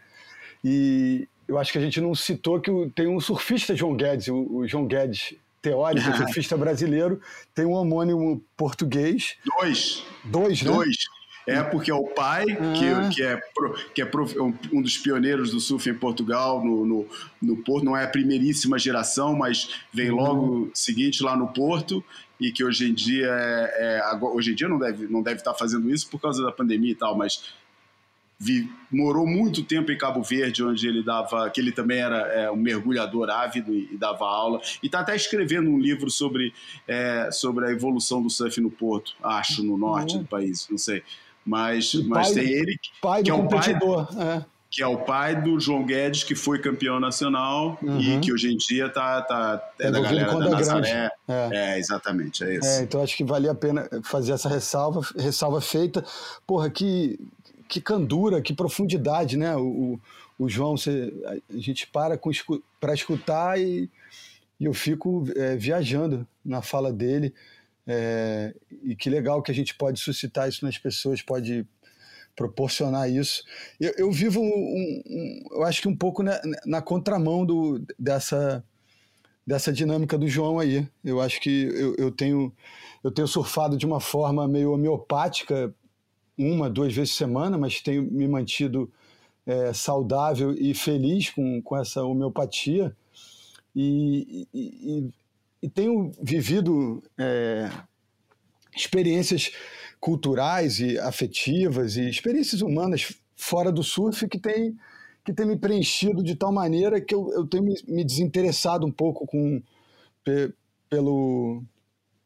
[0.64, 4.36] E, eu acho que a gente não citou que tem um surfista João Guedes, o,
[4.36, 6.16] o João Guedes teórico, ah.
[6.16, 7.20] surfista brasileiro,
[7.54, 9.36] tem um homônimo português.
[9.44, 10.02] Dois.
[10.24, 10.72] Dois, né?
[10.72, 10.96] Dois.
[11.46, 12.72] É porque é o pai, ah.
[12.72, 13.40] que, que, é,
[13.94, 14.10] que é
[14.72, 17.08] um dos pioneiros do surf em Portugal, no, no,
[17.40, 17.84] no, Porto.
[17.84, 20.16] Não é a primeiríssima geração, mas vem uhum.
[20.16, 22.04] logo seguinte lá no Porto.
[22.40, 25.54] E que hoje em dia é, é, hoje em dia não deve, não deve estar
[25.54, 27.54] fazendo isso por causa da pandemia e tal, mas
[28.42, 32.50] vi, morou muito tempo em Cabo Verde, onde ele dava, que ele também era é,
[32.50, 34.60] um mergulhador ávido e, e dava aula.
[34.82, 36.52] E está até escrevendo um livro sobre,
[36.88, 40.22] é, sobre a evolução do surf no Porto, acho, no norte uhum.
[40.22, 41.04] do país, não sei.
[41.44, 44.44] Mas, mas tem ele pai que é o competidor, pai, é.
[44.70, 48.00] que é o pai do João Guedes, que foi campeão nacional uhum.
[48.00, 51.10] e que hoje em dia tá, tá é, da galera da Nazaré.
[51.26, 51.48] É.
[51.52, 51.78] é.
[51.78, 52.68] exatamente, é isso.
[52.68, 56.04] É, então acho que valia a pena fazer essa ressalva, ressalva feita.
[56.46, 57.18] Porra, que
[57.72, 59.56] que candura, que profundidade, né?
[59.56, 59.98] O,
[60.38, 62.20] o João, você, a gente para
[62.78, 63.88] para escutar e,
[64.60, 67.32] e, eu fico é, viajando na fala dele.
[67.86, 71.66] É, e que legal que a gente pode suscitar isso nas pessoas, pode
[72.34, 73.42] proporcionar isso.
[73.78, 78.64] Eu, eu vivo, um, um, eu acho que um pouco na, na contramão do, dessa,
[79.46, 80.88] dessa dinâmica do João aí.
[81.04, 82.52] Eu acho que eu, eu, tenho,
[83.02, 85.74] eu tenho surfado de uma forma meio homeopática
[86.38, 88.90] uma, duas vezes por semana, mas tenho me mantido
[89.46, 92.96] é, saudável e feliz com, com essa homeopatia.
[93.74, 95.10] E, e,
[95.62, 97.70] e tenho vivido é,
[98.74, 99.52] experiências
[100.00, 104.76] culturais e afetivas e experiências humanas fora do surf que tem,
[105.24, 108.90] que tem me preenchido de tal maneira que eu, eu tenho me, me desinteressado um
[108.90, 109.62] pouco com,
[110.24, 110.52] pe,
[110.90, 111.62] pelo,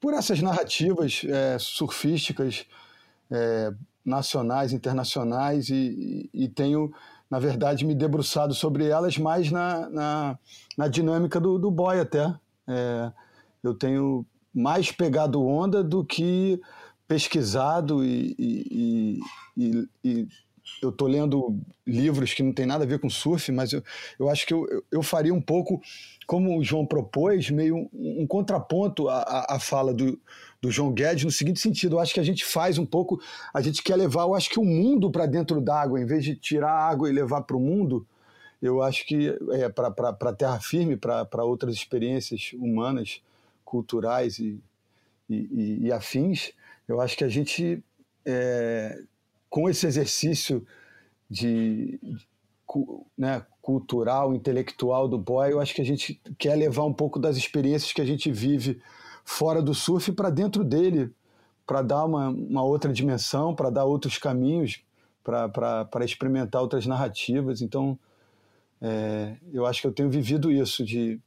[0.00, 2.64] por essas narrativas é, surfísticas
[3.30, 3.72] é,
[4.04, 6.92] nacionais, internacionais, e, e, tenho,
[7.28, 10.38] na verdade, me debruçado sobre elas mais na, na,
[10.78, 12.32] na dinâmica do, do boy até.
[12.68, 13.12] É,
[13.62, 16.60] eu tenho mais pegado onda do que
[17.06, 19.20] pesquisado e, e,
[19.56, 20.28] e, e
[20.82, 23.82] eu estou lendo livros que não tem nada a ver com surf, mas eu,
[24.18, 25.80] eu acho que eu, eu faria um pouco,
[26.26, 30.18] como o João propôs, meio um, um contraponto à, à fala do,
[30.60, 33.20] do João Guedes no seguinte sentido: eu acho que a gente faz um pouco,
[33.54, 36.34] a gente quer levar, eu acho que o mundo para dentro d'água, em vez de
[36.34, 38.06] tirar a água e levar para o mundo,
[38.60, 43.20] eu acho que é para a terra firme, para outras experiências humanas,
[43.66, 44.58] culturais e,
[45.28, 46.52] e, e, afins,
[46.88, 47.82] eu acho que a gente,
[48.24, 49.02] é,
[49.50, 50.64] com esse exercício
[51.28, 52.00] de,
[53.18, 57.36] né, cultural, intelectual do boy, eu acho que a gente quer levar um pouco das
[57.36, 58.80] experiências que a gente vive
[59.24, 61.12] fora do surf para dentro dele,
[61.66, 64.80] para dar uma, uma, outra dimensão, para dar outros caminhos,
[65.24, 67.60] para experimentar outras narrativas.
[67.60, 67.98] Então,
[68.80, 71.20] é, eu acho que eu tenho vivido isso, de,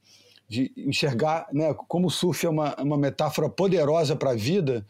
[0.50, 4.84] de enxergar, né, como o surf é uma, uma metáfora poderosa para a vida,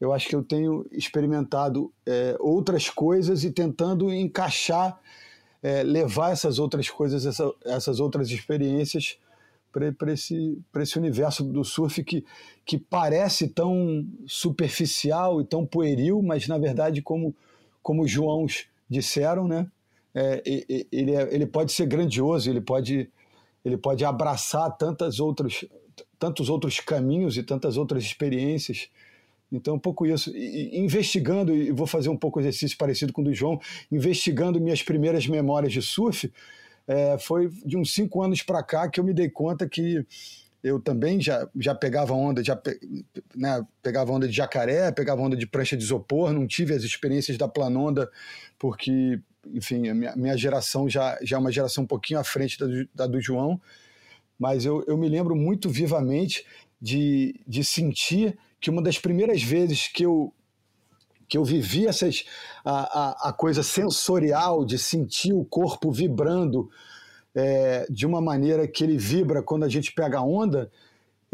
[0.00, 4.98] eu acho que eu tenho experimentado é, outras coisas e tentando encaixar,
[5.62, 9.18] é, levar essas outras coisas, essa, essas outras experiências
[9.70, 12.24] para esse, esse universo do surf que,
[12.64, 17.34] que parece tão superficial e tão pueril, mas na verdade, como,
[17.82, 19.66] como os Joãos disseram, né,
[20.14, 20.42] é,
[20.92, 23.10] ele, é, ele pode ser grandioso, ele pode,
[23.64, 25.64] ele pode abraçar tantas outras,
[26.18, 28.88] tantos outros caminhos e tantas outras experiências.
[29.50, 30.30] Então, um pouco isso.
[30.36, 33.60] E, investigando, e vou fazer um pouco exercício parecido com o do João,
[33.90, 36.32] investigando minhas primeiras memórias de surf,
[36.86, 40.04] é, foi de uns cinco anos para cá que eu me dei conta que
[40.62, 42.58] eu também já, já pegava onda, já
[43.36, 47.36] né, pegava onda de jacaré, pegava onda de prancha de isopor, não tive as experiências
[47.36, 48.10] da planonda,
[48.58, 49.20] porque,
[49.52, 52.66] enfim, a minha, minha geração já, já é uma geração um pouquinho à frente da,
[52.94, 53.60] da do João,
[54.38, 56.44] mas eu, eu me lembro muito vivamente
[56.80, 60.32] de, de sentir que uma das primeiras vezes que eu,
[61.28, 62.24] que eu vivi essas,
[62.64, 66.70] a, a, a coisa sensorial de sentir o corpo vibrando
[67.34, 70.70] é, de uma maneira que ele vibra quando a gente pega onda,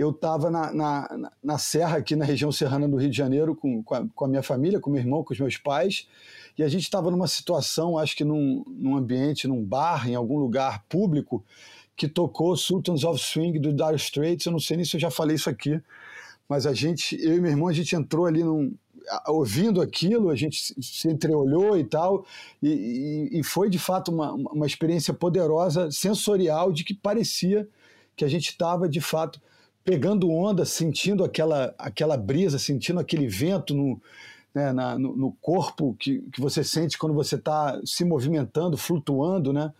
[0.01, 3.83] eu estava na, na, na, serra aqui na região serrana do Rio de Janeiro com,
[3.83, 6.09] com, a, com a minha família, com meu irmão, com os meus pais,
[6.57, 10.39] e a gente estava numa situação, acho que num, num ambiente, num bar, em algum
[10.39, 11.45] lugar público,
[11.95, 15.11] que tocou Sultans of Swing do Dire Straits, eu não sei nem se eu já
[15.11, 15.79] falei isso aqui,
[16.49, 18.75] mas a gente, eu e meu irmão, a gente entrou ali num,
[19.27, 22.25] ouvindo aquilo, a gente se entreolhou e tal,
[22.63, 27.69] e, e, e foi de fato uma, uma experiência poderosa, sensorial, de que parecia
[28.17, 29.39] que a gente estava de fato
[29.85, 34.01] pegando onda, sentindo aquela, aquela brisa, sentindo aquele vento no,
[34.55, 39.53] né, na, no, no, corpo que, que você sente quando você está se movimentando, flutuando
[39.53, 39.73] né,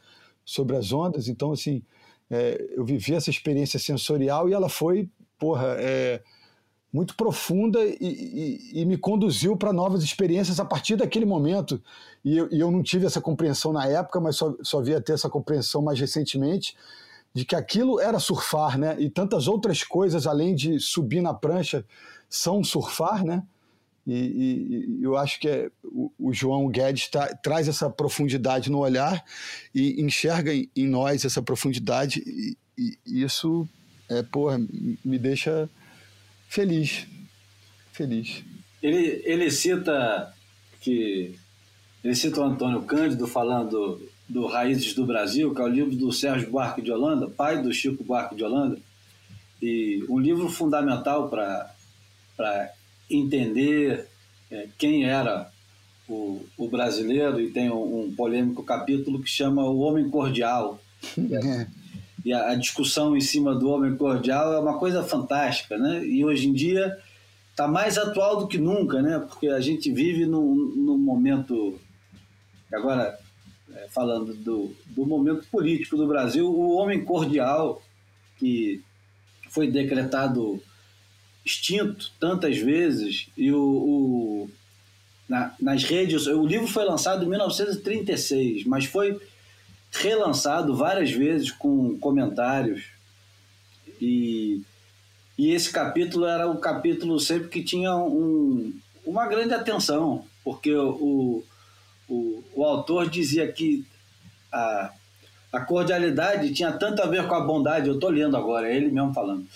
[0.45, 1.29] sobre as ondas.
[1.29, 1.83] Então, assim,
[2.31, 6.23] é, eu vivi essa experiência sensorial e ela foi, porra, é,
[6.93, 11.81] muito profunda e, e, e me conduziu para novas experiências a partir daquele momento.
[12.25, 15.13] E eu, e eu, não tive essa compreensão na época, mas só, só via ter
[15.13, 16.77] essa compreensão mais recentemente,
[17.33, 18.97] de que aquilo era surfar, né?
[18.99, 21.85] E tantas outras coisas, além de subir na prancha,
[22.29, 23.43] são surfar, né?
[24.07, 28.79] E, e eu acho que é, o, o, João Guedes tá, traz essa profundidade no
[28.79, 29.23] olhar
[29.75, 32.57] e enxerga em, em nós essa profundidade, e,
[33.07, 33.69] e isso
[34.09, 34.59] é, porra,
[35.05, 35.71] me deixa
[36.49, 37.07] feliz.
[37.93, 38.43] Feliz.
[38.83, 40.35] Ele, ele cita
[40.81, 41.35] que.
[42.03, 44.01] Ele cita o Antônio Cândido falando
[44.31, 47.73] do Raízes do Brasil, que é o livro do Sérgio Buarque de Holanda, pai do
[47.73, 48.79] Chico Buarque de Holanda,
[49.61, 52.73] e um livro fundamental para
[53.11, 54.07] entender
[54.49, 55.51] é, quem era
[56.09, 60.81] o, o, brasileiro, e tem um, um, polêmico capítulo que chama O Homem Cordial.
[61.19, 61.67] É.
[62.23, 66.05] E a, a, discussão em cima do homem cordial é uma coisa fantástica, né?
[66.05, 66.99] E hoje em dia
[67.51, 69.19] está mais atual do que nunca, né?
[69.21, 71.81] Porque a gente vive num, num momento,
[72.71, 73.19] agora
[73.75, 77.83] é, falando do, do momento político do Brasil, o homem cordial
[78.39, 78.83] que
[79.49, 80.63] foi decretado
[81.45, 84.51] extinto tantas vezes e o, o
[85.29, 89.21] na, nas redes, o livro foi lançado em 1936, mas foi
[89.93, 92.85] relançado várias vezes com comentários
[94.01, 94.63] e,
[95.39, 98.73] e esse capítulo era o capítulo sempre que tinha um,
[99.05, 101.45] uma grande atenção, porque o,
[102.11, 103.87] o, o autor dizia que
[104.53, 104.93] a,
[105.53, 108.91] a cordialidade tinha tanto a ver com a bondade, eu estou lendo agora, é ele
[108.91, 109.47] mesmo falando,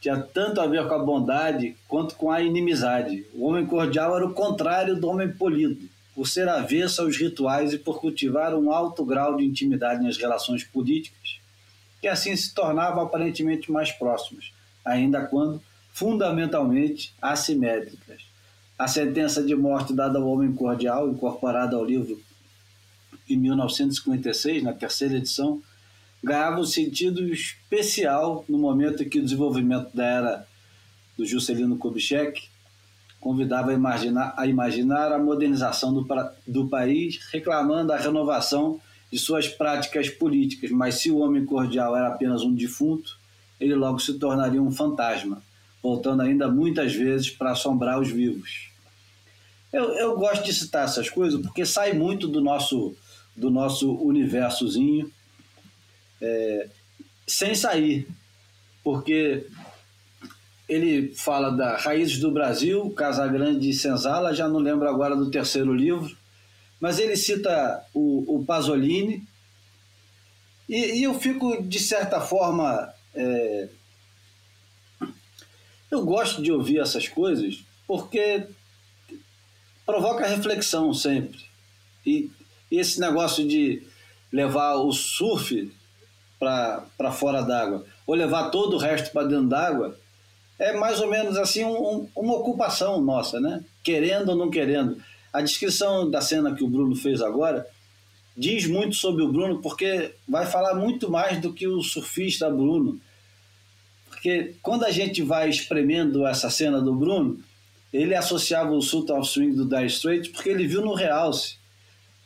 [0.00, 3.26] tinha tanto a ver com a bondade quanto com a inimizade.
[3.34, 7.78] O homem cordial era o contrário do homem polido por ser avessa aos rituais e
[7.78, 11.38] por cultivar um alto grau de intimidade nas relações políticas,
[12.00, 14.52] que assim se tornavam aparentemente mais próximas,
[14.84, 15.60] ainda quando
[15.92, 18.22] fundamentalmente assimétricas.
[18.78, 22.20] A sentença de morte dada ao homem cordial, incorporada ao livro
[23.28, 25.62] em 1956, na terceira edição,
[26.22, 30.46] ganhava um sentido especial no momento em que o desenvolvimento da era
[31.16, 32.48] do Juscelino Kubitschek
[33.18, 36.06] convidava a imaginar, a imaginar a modernização do,
[36.46, 40.70] do país, reclamando a renovação de suas práticas políticas.
[40.70, 43.18] Mas se o homem cordial era apenas um defunto,
[43.58, 45.42] ele logo se tornaria um fantasma,
[45.86, 48.70] voltando ainda muitas vezes para assombrar os vivos.
[49.72, 52.96] Eu, eu gosto de citar essas coisas porque sai muito do nosso
[53.36, 55.12] do nosso universozinho,
[56.22, 56.68] é,
[57.26, 58.08] sem sair,
[58.82, 59.46] porque
[60.66, 65.74] ele fala da Raízes do Brasil, Casagrande e Senzala, já não lembro agora do terceiro
[65.74, 66.16] livro,
[66.80, 69.22] mas ele cita o, o Pasolini,
[70.66, 73.68] e, e, eu fico, de certa forma, é,
[75.96, 78.46] eu gosto de ouvir essas coisas porque
[79.84, 81.38] provoca reflexão sempre.
[82.04, 82.30] E,
[82.70, 83.82] esse negócio de
[84.32, 85.72] levar o surf
[86.38, 89.96] para fora d'água, ou levar todo o resto para dentro d'água,
[90.58, 93.64] é mais ou menos assim um, uma ocupação nossa, né?
[93.82, 95.00] Querendo ou não querendo.
[95.32, 97.66] A descrição da cena que o Bruno fez agora
[98.36, 103.00] diz muito sobre o Bruno, porque vai falar muito mais do que o surfista Bruno.
[104.16, 107.38] Porque quando a gente vai espremendo essa cena do Bruno,
[107.92, 111.58] ele associava o Sultan of Swing do Dire Straits porque ele viu no Realce.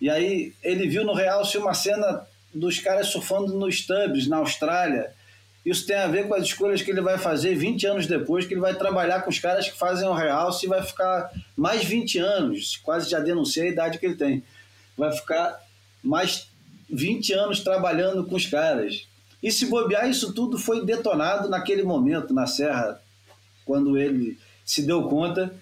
[0.01, 2.25] E aí ele viu no Realce uma cena
[2.55, 5.13] dos caras surfando nos Stubbs, na Austrália.
[5.67, 8.55] Isso tem a ver com as escolhas que ele vai fazer 20 anos depois, que
[8.55, 12.19] ele vai trabalhar com os caras que fazem o Realce e vai ficar mais 20
[12.19, 14.45] anos, quase já denunciei a idade que ele tem.
[14.97, 15.61] Vai ficar
[16.03, 16.49] mais
[16.89, 19.10] 20 anos trabalhando com os caras.
[19.43, 23.01] E se bobear, isso tudo foi detonado naquele momento, na Serra,
[23.65, 25.55] quando ele se deu conta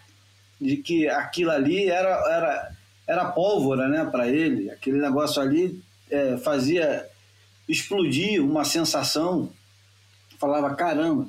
[0.60, 2.76] de que aquilo ali era, era,
[3.06, 4.70] era pólvora né, para ele.
[4.70, 7.06] Aquele negócio ali é, fazia
[7.68, 9.50] explodir uma sensação.
[10.38, 11.28] Falava, caramba,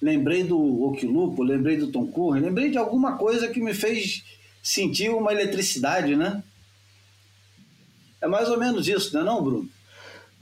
[0.00, 4.24] lembrei do Okilupo, lembrei do Tom Curry, lembrei de alguma coisa que me fez
[4.62, 6.42] sentir uma eletricidade, né?
[8.20, 9.68] É mais ou menos isso, não é não, Bruno?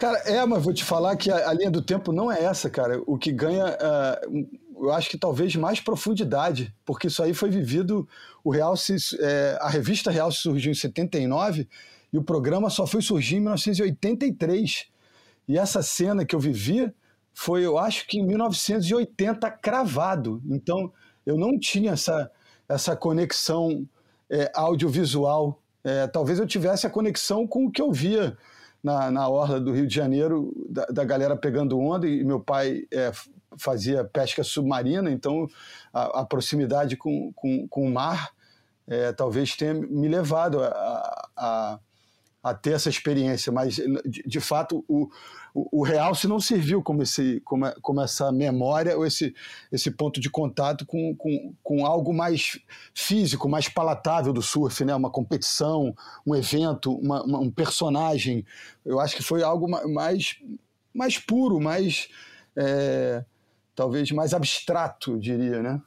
[0.01, 2.71] Cara, é, mas vou te falar que a, a linha do tempo não é essa,
[2.71, 3.03] cara.
[3.07, 4.49] O que ganha, uh,
[4.83, 8.09] eu acho que talvez mais profundidade, porque isso aí foi vivido.
[8.43, 11.69] O Real, se, é, a revista Real surgiu em 79
[12.11, 14.87] e o programa só foi surgir em 1983.
[15.47, 16.91] E essa cena que eu vivi
[17.35, 20.41] foi, eu acho que em 1980 cravado.
[20.49, 20.91] Então,
[21.27, 22.31] eu não tinha essa,
[22.67, 23.87] essa conexão
[24.31, 28.37] é, audiovisual é, talvez eu tivesse a conexão com o que eu via
[28.83, 32.85] na, na orla do Rio de Janeiro, da, da galera pegando onda, e meu pai
[32.93, 33.13] é,
[33.59, 35.49] fazia pesca submarina, então
[35.93, 38.31] a, a proximidade com, com, com, o mar
[38.87, 41.79] é, talvez tenha me levado a, a,
[42.43, 45.09] a ter essa experiência, mas de, de fato o,
[45.55, 49.35] o, o realce não serviu como, esse, como, como, essa memória ou esse,
[49.71, 52.59] esse ponto de contato com, com, com algo mais
[52.95, 54.95] físico, mais palatável do surf, né?
[54.95, 55.95] uma competição,
[56.27, 58.45] um evento, uma, uma, um personagem.
[58.85, 60.37] Eu acho que foi algo mais,
[60.95, 62.09] mais puro, mais.
[62.57, 63.25] É,
[63.75, 65.81] talvez mais abstrato, diria, né?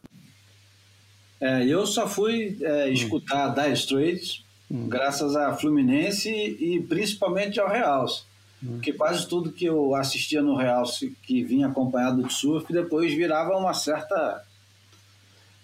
[1.39, 3.53] É, eu só fui é, escutar hum.
[3.53, 4.87] Dire Straits hum.
[4.87, 8.23] graças a Fluminense e principalmente ao Realce.
[8.65, 10.83] Porque quase tudo que eu assistia no Real,
[11.23, 14.43] que vinha acompanhado de surf, depois virava uma certa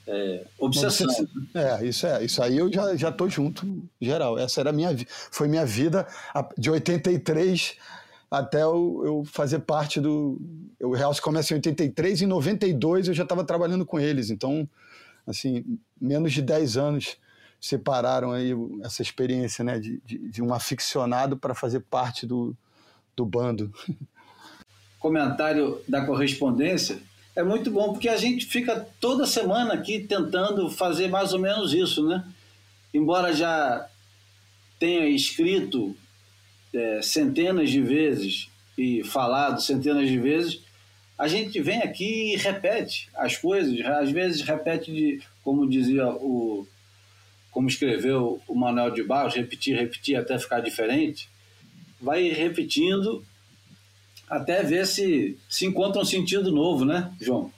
[0.05, 1.07] é, obsessão.
[1.53, 3.65] É, isso é, isso aí eu já, já tô junto,
[4.01, 4.37] geral.
[4.37, 4.89] Essa era minha
[5.31, 6.07] foi minha vida
[6.57, 7.77] de 83
[8.29, 10.39] até eu, eu fazer parte do.
[10.81, 14.29] O Real começa em 83 e em 92 eu já estava trabalhando com eles.
[14.29, 14.67] Então,
[15.25, 15.63] assim,
[15.99, 17.17] menos de 10 anos
[17.61, 18.51] separaram aí
[18.83, 22.55] essa experiência né, de, de, de um aficionado para fazer parte do,
[23.19, 23.73] do bando.
[24.97, 26.97] Comentário da correspondência
[27.35, 31.73] é muito bom porque a gente fica toda semana aqui tentando fazer mais ou menos
[31.73, 32.23] isso, né?
[32.93, 33.87] Embora já
[34.79, 35.95] tenha escrito
[36.73, 40.61] é, centenas de vezes e falado centenas de vezes,
[41.17, 46.65] a gente vem aqui e repete as coisas, às vezes repete de, como dizia o,
[47.51, 51.29] como escreveu o Manuel de Barros, repetir, repetir até ficar diferente
[52.01, 53.23] vai repetindo
[54.29, 57.51] até ver se se encontra um sentido novo, né, João?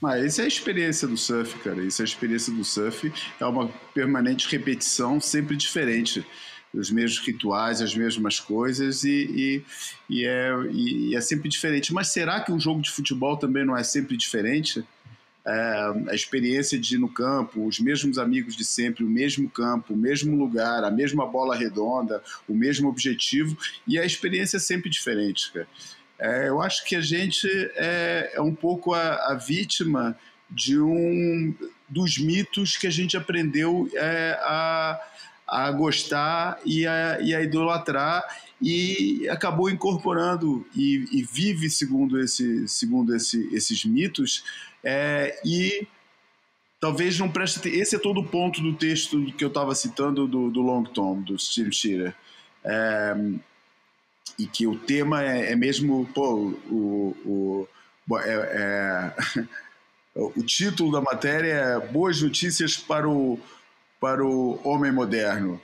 [0.00, 1.80] Mas essa é a experiência do surf, cara.
[1.80, 3.12] Isso é a experiência do surf.
[3.38, 6.26] É uma permanente repetição, sempre diferente.
[6.74, 9.64] Os mesmos rituais, as mesmas coisas, e, e,
[10.10, 11.94] e é, e é sempre diferente.
[11.94, 14.82] Mas será que um jogo de futebol também não é sempre diferente?
[15.44, 19.94] É, a experiência de ir no campo, os mesmos amigos de sempre, o mesmo campo,
[19.94, 24.88] o mesmo lugar, a mesma bola redonda, o mesmo objetivo e a experiência é sempre
[24.88, 25.52] diferente.
[26.18, 30.16] É, eu acho que a gente é, é um pouco a, a, vítima
[30.48, 31.52] de um
[31.88, 35.00] dos mitos que a gente aprendeu é, a,
[35.48, 38.22] a gostar e a, e a idolatrar
[38.62, 44.44] e acabou incorporando e, e vive segundo, esse, segundo esse, esses mitos
[44.84, 45.86] é, e
[46.80, 50.48] talvez não preste Esse é todo o ponto do texto que eu estava citando do,
[50.48, 52.14] do Long Tom, do Steve Shearer.
[52.64, 53.16] é,
[54.38, 57.66] e que o tema é, é mesmo pô, o,
[58.08, 59.46] o, é, é
[60.14, 63.40] o título da matéria é Boas Notícias para o,
[64.00, 65.60] para o Homem Moderno.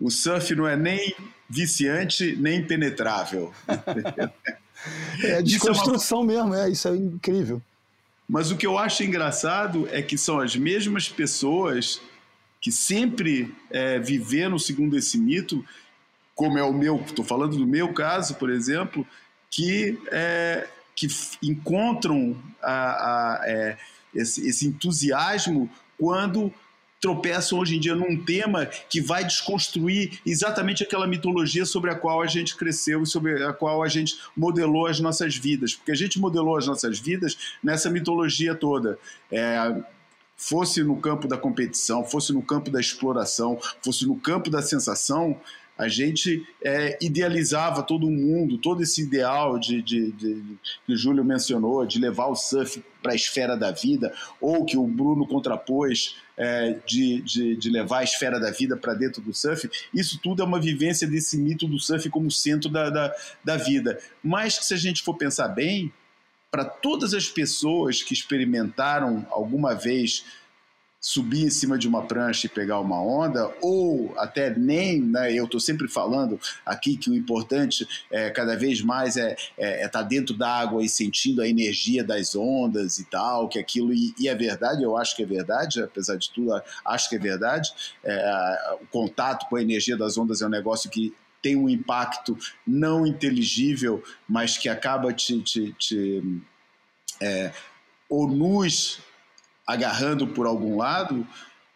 [0.00, 1.14] O surf não é nem
[1.52, 3.52] viciante, nem penetrável.
[5.22, 6.32] é desconstrução é uma...
[6.32, 7.60] mesmo, é, isso é incrível.
[8.26, 12.00] Mas o que eu acho engraçado é que são as mesmas pessoas
[12.60, 15.64] que sempre é, viveram segundo esse mito,
[16.34, 19.06] como é o meu, estou falando do meu caso, por exemplo,
[19.50, 21.06] que, é, que
[21.42, 23.76] encontram a, a, é,
[24.14, 26.52] esse, esse entusiasmo quando
[27.02, 32.22] tropeçam hoje em dia num tema que vai desconstruir exatamente aquela mitologia sobre a qual
[32.22, 35.74] a gente cresceu e sobre a qual a gente modelou as nossas vidas.
[35.74, 38.96] Porque a gente modelou as nossas vidas nessa mitologia toda.
[39.32, 39.82] É,
[40.36, 45.40] fosse no campo da competição, fosse no campo da exploração, fosse no campo da sensação,
[45.76, 50.42] a gente é, idealizava todo mundo, todo esse ideal de, de, de,
[50.86, 54.76] que o Júlio mencionou, de levar o surf para a esfera da vida, ou que
[54.76, 59.34] o Bruno contrapôs é, de, de, de, levar a esfera da vida para dentro do
[59.34, 63.14] surf, isso tudo é uma vivência desse mito do surf como centro da, da,
[63.44, 63.98] da vida.
[64.22, 65.92] Mas que se a gente for pensar bem,
[66.50, 70.24] para todas as pessoas que experimentaram alguma vez
[71.04, 75.46] subir em cima de uma prancha e pegar uma onda, ou até nem, né, eu
[75.46, 79.88] estou sempre falando aqui que o importante é, cada vez mais é estar é, é
[79.88, 84.14] tá dentro da água e sentindo a energia das ondas e tal, que aquilo, e,
[84.16, 86.52] e é verdade, eu acho que é verdade, apesar de tudo,
[86.84, 87.72] acho que é verdade,
[88.04, 92.38] é, o contato com a energia das ondas é um negócio que tem um impacto
[92.64, 96.40] não inteligível, mas que acaba te, te, te
[97.20, 97.52] é,
[99.66, 101.26] agarrando por algum lado.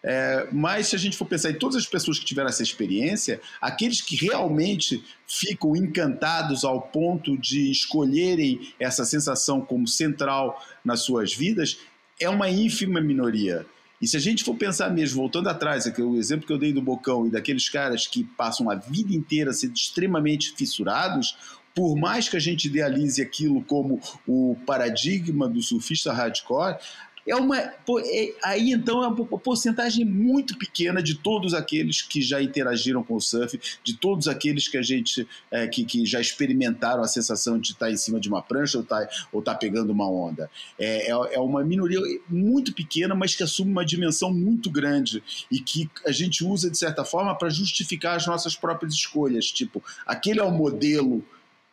[0.03, 3.41] É, mas se a gente for pensar em todas as pessoas que tiveram essa experiência,
[3.61, 11.35] aqueles que realmente ficam encantados ao ponto de escolherem essa sensação como central nas suas
[11.35, 11.79] vidas,
[12.21, 13.67] é uma ínfima minoria.
[14.01, 16.83] E se a gente for pensar mesmo, voltando atrás, o exemplo que eu dei do
[16.83, 21.37] Bocão e daqueles caras que passam a vida inteira sendo extremamente fissurados,
[21.75, 26.79] por mais que a gente idealize aquilo como o paradigma do surfista hardcore,
[27.27, 27.59] é uma.
[27.59, 33.15] É, aí então é uma porcentagem muito pequena de todos aqueles que já interagiram com
[33.15, 37.59] o surf, de todos aqueles que a gente é, que, que já experimentaram a sensação
[37.59, 40.49] de estar em cima de uma prancha ou estar, tá, ou tá pegando uma onda.
[40.79, 41.99] É, é, é uma minoria
[42.29, 46.79] muito pequena, mas que assume uma dimensão muito grande e que a gente usa, de
[46.79, 49.47] certa forma, para justificar as nossas próprias escolhas.
[49.47, 51.25] Tipo, aquele é o modelo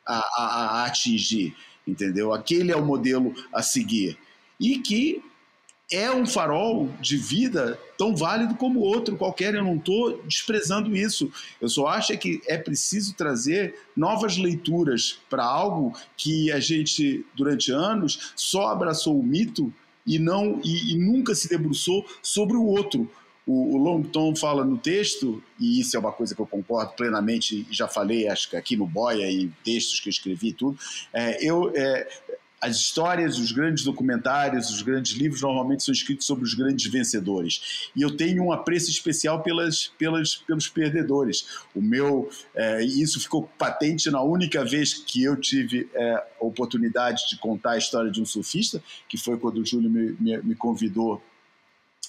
[0.05, 0.45] a, a,
[0.81, 1.55] a atingir,
[1.87, 2.33] entendeu?
[2.33, 4.17] Aquele é o modelo a seguir.
[4.59, 5.21] E que
[5.93, 9.53] é um farol de vida tão válido como outro qualquer.
[9.53, 11.31] Eu não estou desprezando isso.
[11.61, 17.71] Eu só acho que é preciso trazer novas leituras para algo que a gente, durante
[17.71, 19.71] anos, só abraçou o mito
[20.05, 23.09] e não e, e nunca se debruçou sobre o outro.
[23.45, 27.67] O, o Longton fala no texto, e isso é uma coisa que eu concordo plenamente,
[27.69, 30.79] já falei, acho que aqui no Boia, em textos que eu escrevi e tudo.
[31.11, 32.07] É, eu, é,
[32.63, 37.91] as histórias, os grandes documentários, os grandes livros normalmente são escritos sobre os grandes vencedores.
[37.93, 41.45] E eu tenho um apreço especial pelas, pelas, pelos perdedores.
[41.75, 47.29] O meu, é, isso ficou patente na única vez que eu tive é, a oportunidade
[47.29, 50.55] de contar a história de um surfista, que foi quando o Júlio me, me, me
[50.55, 51.21] convidou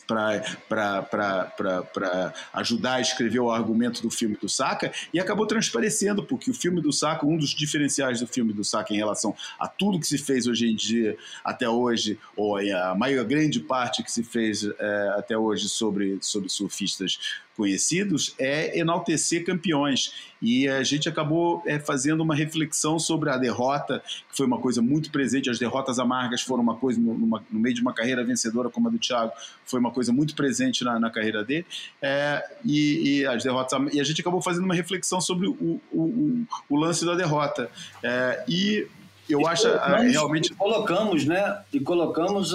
[0.07, 6.55] para ajudar a escrever o argumento do filme do Saka e acabou transparecendo, porque o
[6.55, 10.07] filme do Saka, um dos diferenciais do filme do Saka em relação a tudo que
[10.07, 14.65] se fez hoje em dia, até hoje, ou a maior grande parte que se fez
[14.65, 17.19] é, até hoje sobre, sobre surfistas
[17.57, 20.13] conhecidos é enaltecer campeões.
[20.43, 24.83] E a gente acabou é, fazendo uma reflexão sobre a derrota, que foi uma coisa
[24.83, 25.49] muito presente.
[25.49, 28.91] As derrotas amargas foram uma coisa, numa, no meio de uma carreira vencedora como a
[28.91, 29.33] do Thiago,
[29.65, 31.65] foi uma coisa muito presente na, na carreira dele.
[32.03, 35.81] É, e, e, as derrotas, e a gente acabou fazendo uma reflexão sobre o, o,
[35.93, 37.71] o, o lance da derrota.
[38.03, 38.87] É, e
[39.29, 39.69] eu e acho
[40.11, 40.53] realmente.
[40.53, 41.63] E colocamos, né?
[41.73, 42.53] E colocamos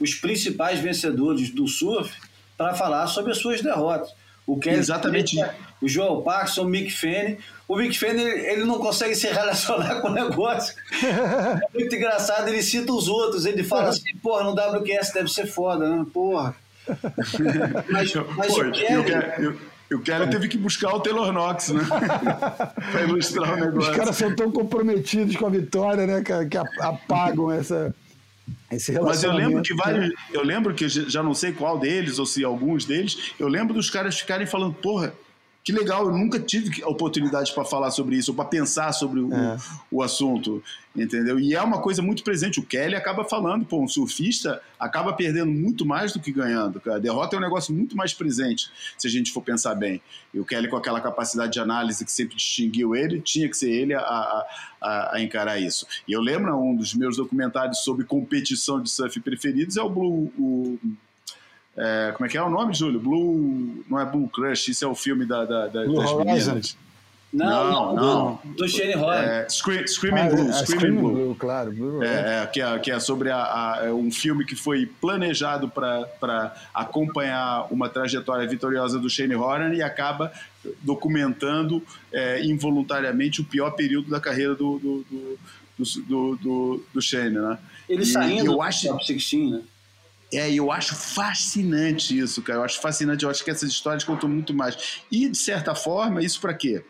[0.00, 2.12] os principais vencedores do surf
[2.62, 4.14] para falar sobre as suas derrotas.
[4.46, 5.36] O Kelly Exatamente.
[5.80, 7.38] o Joel Parkinson, o Mick Fanning.
[7.68, 10.74] O Mick Fanning, ele não consegue se relacionar com o negócio.
[11.02, 13.46] é muito engraçado, ele cita os outros.
[13.46, 16.04] Ele fala assim, porra, no WQS deve ser foda, né?
[16.12, 16.54] Porra.
[17.90, 19.72] mas, mas Pô, o Kelly...
[19.92, 21.82] O Kelly teve que buscar o Taylor Knox, né?
[22.90, 23.90] para ilustrar o negócio.
[23.90, 27.94] Os caras são tão comprometidos com a vitória, né, que apagam essa,
[28.70, 30.12] Mas eu lembro que vários.
[30.32, 33.90] Eu lembro que já não sei qual deles, ou se alguns deles, eu lembro dos
[33.90, 35.14] caras ficarem falando, porra,
[35.64, 39.32] que legal, eu nunca tive oportunidade para falar sobre isso, ou para pensar sobre o,
[39.32, 39.56] é.
[39.92, 40.62] o, assunto,
[40.94, 41.38] entendeu?
[41.38, 42.58] E é uma coisa muito presente.
[42.58, 46.80] O Kelly acaba falando, pô, um surfista acaba perdendo muito mais do que ganhando.
[46.80, 46.96] Cara.
[46.96, 50.02] A derrota é um negócio muito mais presente, se a gente for pensar bem.
[50.34, 53.70] E o Kelly, com aquela capacidade de análise que sempre distinguiu ele, tinha que ser
[53.70, 54.44] ele a,
[54.80, 55.86] a, a encarar isso.
[56.08, 60.32] E eu lembro um dos meus documentários sobre competição de surf preferidos é o Blue.
[60.36, 60.78] O,
[61.76, 63.00] é, como é que é o nome, Júlio?
[63.00, 63.84] Blue.
[63.88, 66.76] Não é Blue Crush, isso é o filme da, da, da Blue das meninas.
[67.32, 68.40] Não, não, não.
[68.44, 69.24] Do, do Shane Horn.
[69.24, 70.48] É, Scream, Screaming ah, Blue.
[70.50, 71.12] É, Screaming, Blue.
[71.12, 71.34] Blue.
[71.34, 71.72] claro.
[71.72, 74.84] Blue, é, é, que, é, que é sobre a, a, é um filme que foi
[75.00, 80.30] planejado para acompanhar uma trajetória vitoriosa do Shane Horn e acaba
[80.82, 81.82] documentando
[82.12, 85.38] é, involuntariamente o pior período da carreira do, do, do,
[86.06, 87.58] do, do, do Shane, né?
[87.88, 89.62] Ele e, saindo eu acho, do top 16, né?
[90.32, 92.60] É, eu acho fascinante isso, cara.
[92.60, 93.24] Eu acho fascinante.
[93.24, 95.02] Eu acho que essas histórias contam muito mais.
[95.10, 96.82] E, de certa forma, isso para quê?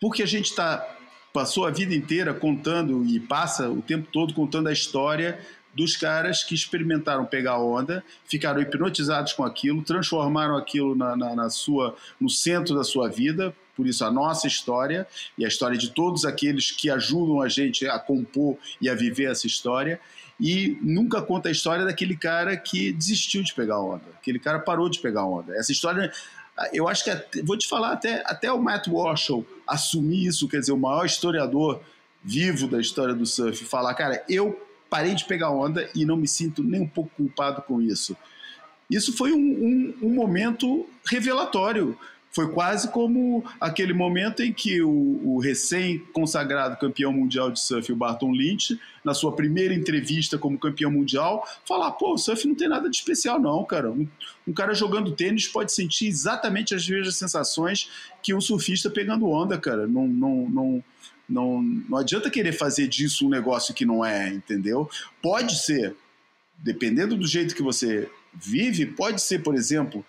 [0.00, 0.86] Porque a gente tá,
[1.32, 5.40] passou a vida inteira contando e passa o tempo todo contando a história
[5.74, 11.50] dos caras que experimentaram pegar onda, ficaram hipnotizados com aquilo, transformaram aquilo na, na, na,
[11.50, 13.54] sua, no centro da sua vida.
[13.76, 15.06] Por isso, a nossa história
[15.38, 19.30] e a história de todos aqueles que ajudam a gente a compor e a viver
[19.30, 20.00] essa história
[20.40, 24.88] e nunca conta a história daquele cara que desistiu de pegar onda, aquele cara parou
[24.88, 25.54] de pegar onda.
[25.56, 26.12] Essa história,
[26.72, 29.30] eu acho que, vou te falar, até, até o Matt Walsh
[29.66, 31.80] assumir isso, quer dizer, o maior historiador
[32.22, 36.28] vivo da história do surf, falar, cara, eu parei de pegar onda e não me
[36.28, 38.16] sinto nem um pouco culpado com isso.
[38.90, 41.98] Isso foi um, um, um momento revelatório
[42.38, 47.96] foi quase como aquele momento em que o, o recém-consagrado campeão mundial de surf, o
[47.96, 52.68] Barton Lynch, na sua primeira entrevista como campeão mundial, falar: pô, o surf não tem
[52.68, 53.90] nada de especial, não, cara.
[53.90, 54.06] Um,
[54.46, 57.90] um cara jogando tênis pode sentir exatamente as mesmas sensações
[58.22, 59.88] que um surfista pegando onda, cara.
[59.88, 60.84] Não, não, não,
[61.28, 64.88] não, não adianta querer fazer disso um negócio que não é, entendeu?
[65.20, 65.96] Pode ser,
[66.56, 70.06] dependendo do jeito que você vive, pode ser, por exemplo,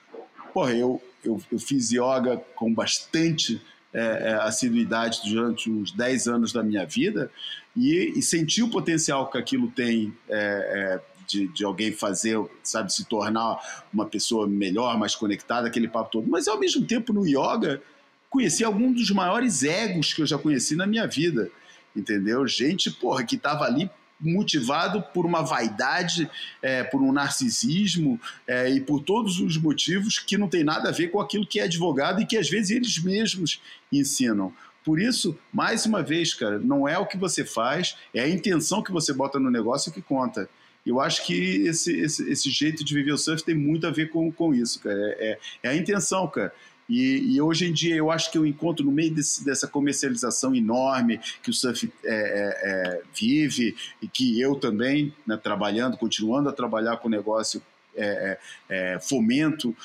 [0.53, 3.61] porra, eu eu, eu fiz yoga com bastante
[3.93, 7.31] é, é, assiduidade durante uns 10 anos da minha vida
[7.75, 12.93] e, e senti o potencial que aquilo tem é, é, de, de, alguém fazer, sabe,
[12.93, 13.59] se tornar
[13.93, 16.29] uma pessoa melhor, mais conectada, aquele papo todo.
[16.29, 17.81] Mas ao mesmo tempo no yoga
[18.29, 21.49] conheci alguns dos maiores egos que eu já conheci na minha vida,
[21.95, 22.45] entendeu?
[22.47, 23.89] Gente, porra, que estava ali
[24.19, 26.29] motivado por uma vaidade,
[26.61, 30.91] é, por um narcisismo é, e por todos os motivos que não tem nada a
[30.91, 34.53] ver com aquilo que é advogado e que às vezes eles mesmos ensinam.
[34.83, 38.81] Por isso, mais uma vez, cara, não é o que você faz, é a intenção
[38.81, 40.49] que você bota no negócio que conta.
[40.85, 44.09] Eu acho que esse, esse, esse jeito de viver o surf tem muito a ver
[44.09, 44.97] com, com isso, cara.
[44.97, 46.53] É, é, é a intenção, cara.
[46.89, 50.55] E, e, hoje em dia eu acho que eu encontro no meio desse, dessa comercialização
[50.55, 56.49] enorme que o surf é, é, é, vive e que eu também, né, trabalhando, continuando
[56.49, 57.61] a trabalhar com o negócio,
[57.95, 58.39] é,
[58.69, 59.75] é, é, fomento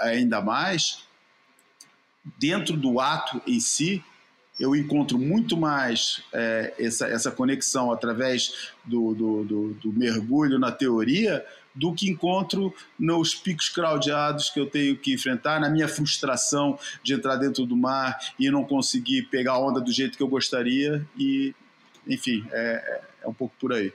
[0.00, 1.04] ainda mais,
[2.38, 4.02] dentro do ato em si,
[4.58, 6.22] eu encontro muito mais
[6.78, 11.44] essa, essa conexão através do, do, do, do mergulho na teoria
[11.74, 17.14] do que encontro nos picos craudiados que eu tenho que enfrentar, na minha frustração de
[17.14, 21.06] entrar dentro do mar e não conseguir pegar a onda do jeito que eu gostaria.
[21.16, 21.54] E,
[22.06, 23.92] enfim, é, é um pouco por aí.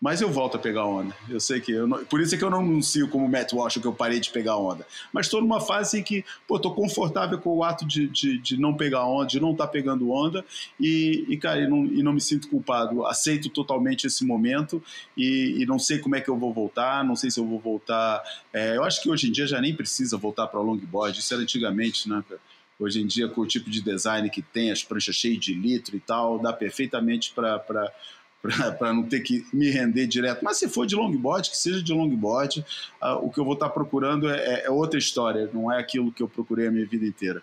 [0.00, 1.14] Mas eu volto a pegar onda.
[1.28, 1.72] Eu sei que.
[1.72, 4.20] Eu não, por isso é que eu não anuncio como Matt Walsh que eu parei
[4.20, 4.86] de pegar onda.
[5.12, 8.74] Mas estou numa fase em que estou confortável com o ato de, de, de, não
[8.74, 10.44] pegar onda, de não estar tá pegando onda.
[10.78, 13.04] E, e cara, e não, e não, me sinto culpado.
[13.06, 14.80] Aceito totalmente esse momento
[15.16, 17.04] e, e, não sei como é que eu vou voltar.
[17.04, 18.22] Não sei se eu vou voltar.
[18.52, 21.18] É, eu acho que hoje em dia já nem precisa voltar para longboard.
[21.18, 22.40] Isso era antigamente, né, cara?
[22.78, 25.96] Hoje em dia, com o tipo de design que tem, as pranchas cheias de litro
[25.96, 27.92] e tal, dá perfeitamente para
[28.40, 30.44] para não ter que me render direto.
[30.44, 32.64] Mas se for de longboard, que seja de longboard,
[33.02, 35.78] uh, o que eu vou estar tá procurando é, é, é, outra história, não é
[35.78, 37.42] aquilo que eu procurei a minha vida inteira.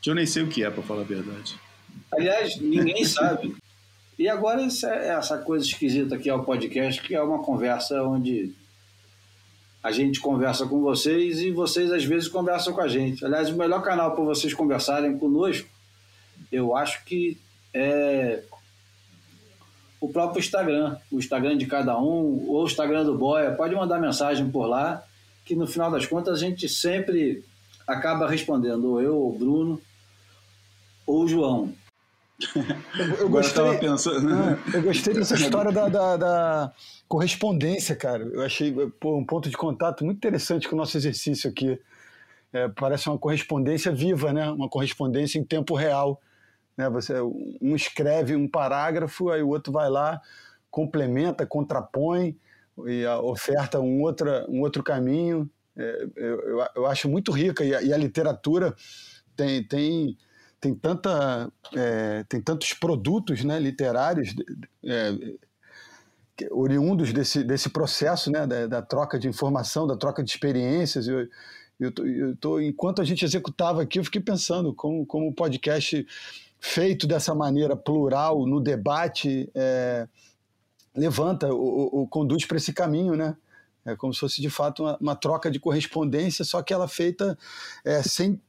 [0.00, 1.58] Que eu nem sei o que é, para falar a verdade.
[2.12, 3.54] Aliás, ninguém sabe.
[4.18, 8.52] E agora essa coisa esquisita aqui ao podcast, que é uma conversa onde
[9.82, 13.24] a gente conversa com vocês e vocês às vezes conversam com a gente.
[13.24, 15.68] Aliás, o melhor canal para vocês conversarem conosco,
[16.52, 17.38] eu acho que
[17.74, 18.42] é
[20.02, 24.00] o próprio Instagram, o Instagram de cada um, ou o Instagram do Boia, pode mandar
[24.00, 25.04] mensagem por lá,
[25.44, 27.44] que no final das contas a gente sempre
[27.86, 29.80] acaba respondendo, ou eu, ou o Bruno,
[31.06, 31.72] ou o João.
[32.98, 34.28] Eu, eu gostei, pensando...
[34.34, 36.72] Ah, eu gostei dessa história da, da, da,
[37.06, 38.24] correspondência, cara.
[38.24, 41.78] Eu achei pô, um ponto de contato muito interessante com o nosso exercício aqui.
[42.52, 44.50] é, parece uma correspondência viva, né?
[44.50, 46.20] Uma correspondência em tempo real.
[46.76, 46.88] Né?
[46.90, 50.20] Você, um escreve um parágrafo, aí o outro vai lá,
[50.70, 52.36] complementa, contrapõe
[52.86, 55.48] e oferta um, outra, um outro caminho.
[55.76, 58.74] É, eu, eu, acho muito rica e a, e a literatura
[59.36, 60.18] tem, tem,
[60.60, 64.34] tem, tanta, é, tem tantos produtos né, literários
[64.84, 65.14] é,
[66.50, 71.06] oriundos desse, desse processo né, da, da, troca de informação, da troca de experiências.
[71.08, 71.28] Eu,
[71.80, 75.34] eu tô, eu tô, enquanto a gente executava aqui, eu fiquei pensando como, como o
[75.34, 76.06] podcast
[76.64, 80.06] feito dessa maneira plural, no debate, é,
[80.94, 81.48] levanta,
[82.08, 83.36] conduz para esse caminho, né?
[83.84, 87.36] É como se fosse de fato uma, uma troca de correspondência, só que ela feita
[87.84, 88.40] é, sem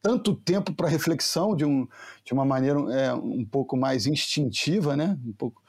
[0.00, 1.86] tanto tempo para reflexão, de, um,
[2.24, 5.18] de uma maneira é, um pouco mais instintiva, né?
[5.22, 5.62] um pouco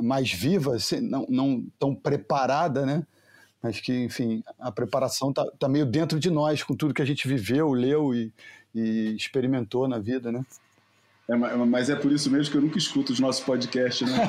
[0.00, 3.06] mais viva, não, não tão preparada, né?
[3.62, 7.06] mas que, enfim, a preparação está tá meio dentro de nós, com tudo que a
[7.06, 8.32] gente viveu, leu e,
[8.74, 10.32] e experimentou na vida.
[10.32, 10.42] Né?
[11.30, 14.26] É, mas é por isso mesmo que eu nunca escuto os nossos podcasts, né?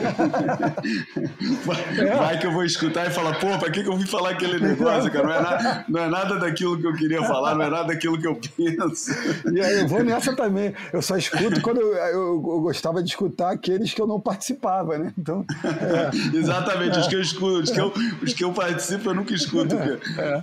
[1.66, 4.60] vai, que eu vou escutar e falar, pô, pra que, que eu vim falar aquele
[4.60, 5.26] negócio, cara?
[5.26, 8.20] Não é, nada, não é nada daquilo que eu queria falar, não é nada daquilo
[8.20, 9.12] que eu penso.
[9.50, 10.74] E aí eu vou nessa também.
[10.92, 14.98] Eu só escuto quando eu, eu, eu gostava de escutar aqueles que eu não participava,
[14.98, 15.14] né?
[15.18, 16.10] Então, é.
[16.36, 19.74] Exatamente, os que eu escuto, os que eu, os que eu participo eu nunca escuto.
[19.74, 20.42] É.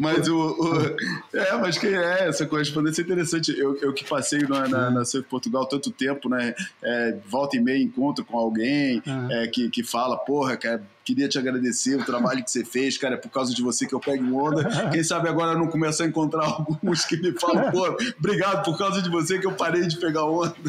[0.00, 3.54] Mas o, o, É, mas que é, essa correspondência é interessante.
[3.58, 5.04] Eu, eu que passei na, na, na
[5.34, 6.54] Portugal tanto tempo, né?
[6.80, 9.32] É, volta e meia encontro com alguém uhum.
[9.32, 13.14] é, que, que fala, porra, cara, queria te agradecer o trabalho que você fez, cara,
[13.14, 14.90] é por causa de você que eu pego onda.
[14.92, 17.84] Quem sabe agora não começar a encontrar alguns que me falam, pô,
[18.18, 20.54] obrigado por causa de você que eu parei de pegar onda.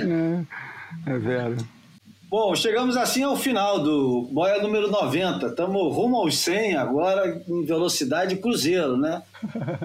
[0.00, 0.42] é,
[1.06, 1.58] é velho.
[2.32, 5.48] Bom, chegamos assim ao final do Boia número 90.
[5.48, 9.22] Estamos rumo aos 100 agora em velocidade cruzeiro, né?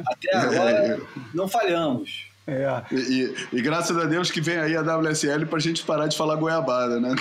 [0.07, 0.97] Até agora
[1.33, 2.25] não falhamos.
[2.47, 2.81] É.
[2.89, 6.07] E, e, e, graças a Deus que vem aí a WSL para a gente parar
[6.07, 7.13] de falar goiabada, né?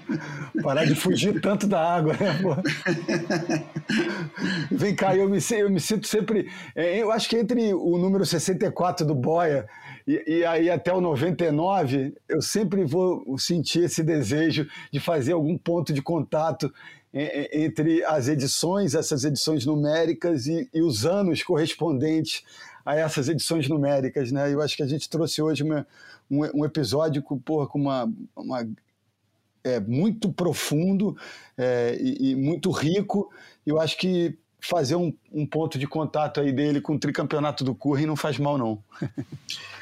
[0.62, 2.38] Parar de fugir tanto da água, né?
[2.40, 2.56] Pô?
[4.74, 6.50] Vem cá, eu me, eu me sinto sempre.
[6.74, 9.68] É, eu acho que entre o número 64 do Boia
[10.06, 15.56] e, e, aí até o 99, eu sempre vou sentir esse desejo de fazer algum
[15.56, 16.72] ponto de contato
[17.14, 22.42] entre as edições, essas edições numéricas e, e os anos correspondentes
[22.84, 24.32] a essas edições numéricas.
[24.32, 24.52] Né?
[24.52, 25.86] Eu acho que a gente trouxe hoje uma,
[26.30, 28.66] um, um, episódio com, porra, com uma, uma
[29.62, 31.16] é, muito profundo
[31.56, 33.30] é, e, e, muito rico.
[33.66, 37.74] Eu acho que fazer um, um, ponto de contato aí dele com o tricampeonato do
[37.74, 38.78] Curry não faz mal, não.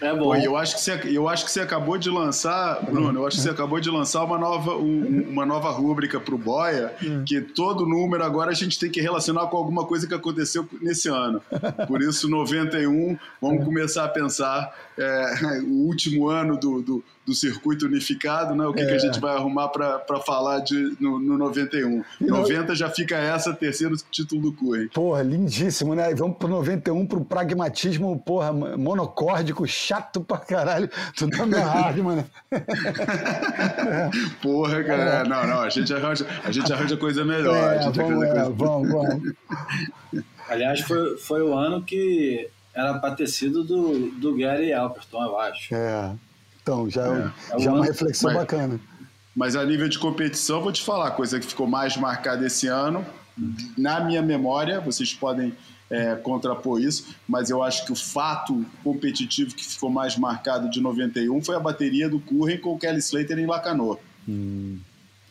[0.00, 0.30] É bom.
[0.30, 3.36] Pô, eu, acho que você, eu acho que você acabou de lançar, Bruno, eu acho
[3.36, 7.22] que você acabou de lançar uma nova, um, uma nova rúbrica para o Boia, hum.
[7.26, 11.08] que todo número agora a gente tem que relacionar com alguma coisa que aconteceu nesse
[11.08, 11.42] ano.
[11.86, 17.86] Por isso, 91, vamos começar a pensar é, o último ano do, do do circuito
[17.86, 18.66] unificado, né?
[18.66, 18.86] O que, é.
[18.86, 18.98] que a é.
[18.98, 22.02] gente vai arrumar para falar de, no, no 91.
[22.20, 24.88] E 90 já fica essa, terceiro título do Curry.
[24.88, 26.14] Porra, lindíssimo, né?
[26.14, 30.88] Vamos pro 91, pro pragmatismo, porra, monocórdico, chato pra caralho.
[31.16, 32.24] Tudo na minha arma, né?
[34.42, 35.02] porra, cara.
[35.02, 35.24] É.
[35.24, 37.56] Não, não, a gente arranja, a gente arranja coisa melhor.
[37.56, 38.38] É, vamos, coisa...
[38.38, 39.32] É, vamos, vamos.
[40.48, 45.38] Aliás, foi, foi o ano que era para ter sido do, do Gary Alperton, eu
[45.38, 45.74] acho.
[45.74, 46.12] É.
[46.62, 48.80] Então, já é, é já é uma reflexão mas, bacana.
[49.34, 52.66] Mas a nível de competição, vou te falar, a coisa que ficou mais marcada esse
[52.66, 53.04] ano,
[53.76, 55.54] na minha memória, vocês podem
[55.90, 60.80] é, contrapor isso, mas eu acho que o fato competitivo que ficou mais marcado de
[60.80, 63.98] 91 foi a bateria do Curren com o Kelly Slater em Lacanô.
[64.28, 64.78] Hum.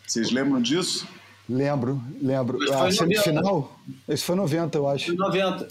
[0.06, 1.07] Vocês lembram disso?
[1.48, 2.60] Lembro, lembro.
[2.73, 3.80] A semifinal?
[4.07, 5.06] Esse foi 90, eu acho.
[5.06, 5.68] Foi 90.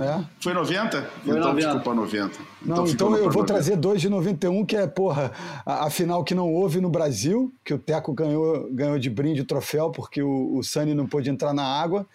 [0.00, 0.24] É?
[0.40, 1.02] Foi 90?
[1.02, 1.78] Foi então 90.
[1.78, 2.38] ficou 90.
[2.62, 3.46] Não, então, então eu vou 90.
[3.46, 5.30] trazer dois de 91, que é, porra,
[5.64, 9.42] a, a, final que não houve no Brasil, que o Teco ganhou, ganhou de brinde
[9.42, 12.06] o troféu, porque o, o Sani não pôde entrar na água.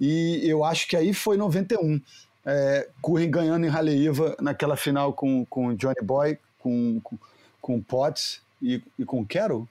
[0.00, 2.00] E eu acho que aí foi 91.
[2.44, 7.18] É, Curry ganhando em Raleiva naquela final com, com Johnny Boy, com, com,
[7.60, 9.66] com Potts e, e com Carol.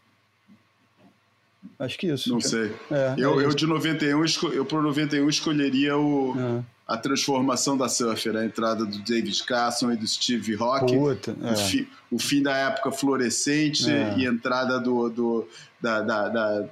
[1.80, 2.30] Acho que isso.
[2.32, 2.74] Não sei.
[2.92, 6.36] É, eu, é eu de 91, eu pro 91 escolheria o.
[6.38, 11.36] É a transformação da Surfer, a entrada do David Carson e do Steve Rock, Puta,
[11.42, 11.52] é.
[11.52, 14.16] o, fi, o, fim da época fluorescente é.
[14.18, 15.48] e entrada do, do
[15.82, 16.70] da, da, da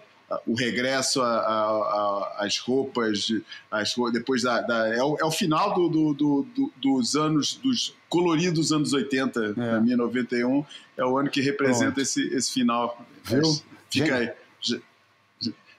[0.48, 3.28] o regresso às roupas,
[3.70, 6.14] as, depois da, da é, o, é, o, final do, do,
[6.44, 9.54] do, dos anos, dos coloridos anos 80, é.
[9.54, 10.66] na minha 91,
[10.98, 13.00] é o ano que representa esse, esse final.
[13.24, 13.44] Viu?
[13.90, 14.32] Fica aí.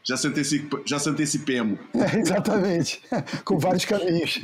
[0.04, 1.78] Já se, antecipa, já se antecipemos.
[1.94, 3.00] É, exatamente,
[3.44, 4.40] com vários caminhos.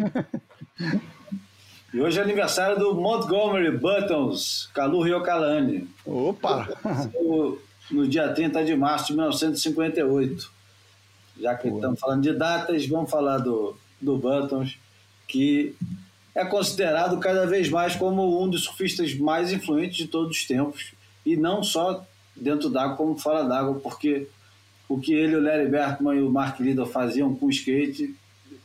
[1.92, 5.88] E hoje é aniversário do Montgomery Buttons, Kalu Ryokalani.
[6.06, 6.68] Opa!
[7.90, 10.50] No dia 30 de março de 1958.
[11.40, 11.78] Já que Boa.
[11.80, 14.78] estamos falando de datas, vamos falar do, do Buttons,
[15.26, 15.74] que
[16.34, 20.92] é considerado cada vez mais como um dos surfistas mais influentes de todos os tempos.
[21.26, 22.06] E não só
[22.36, 24.28] dentro d'água, como fora d'água, porque
[24.90, 28.12] o que ele, o Larry Bertman e o Mark Liddell faziam com o skate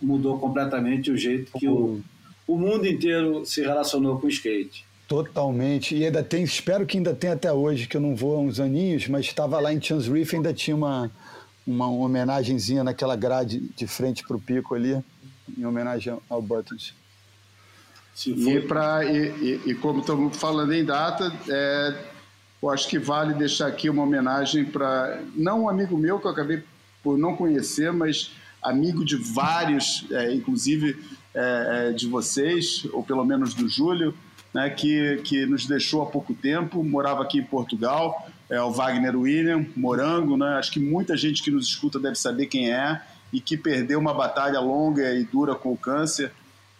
[0.01, 2.01] mudou completamente o jeito que o,
[2.47, 4.83] o mundo inteiro se relacionou com o skate.
[5.07, 5.95] Totalmente.
[5.95, 8.59] E ainda tem, espero que ainda tenha até hoje, que eu não vou há uns
[8.59, 11.11] aninhos, mas estava lá em Chance Reef ainda tinha uma,
[11.65, 14.99] uma homenagenzinha naquela grade de frente para o pico ali,
[15.55, 16.95] em homenagem ao Buttons.
[18.25, 21.95] E, pra, e, e, e, como estamos falando em data, é,
[22.65, 26.31] eu acho que vale deixar aqui uma homenagem para, não um amigo meu que eu
[26.31, 26.63] acabei
[27.03, 28.31] por não conhecer, mas
[28.61, 30.97] amigo de vários, é, inclusive
[31.35, 34.15] é, é de vocês, ou pelo menos do Júlio,
[34.51, 39.15] né, que, que nos deixou há pouco tempo, morava aqui em Portugal, é o Wagner
[39.15, 42.99] William, Morango, né, acho que muita gente que nos escuta deve saber quem é,
[43.31, 46.31] e que perdeu uma batalha longa e dura com o câncer,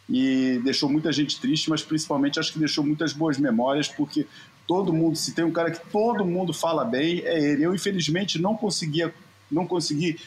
[0.10, 4.26] e deixou muita gente triste, mas principalmente acho que deixou muitas boas memórias, porque
[4.68, 7.64] todo mundo, se tem um cara que todo mundo fala bem, é ele.
[7.64, 9.14] Eu, infelizmente, não conseguia,
[9.52, 10.20] não consegui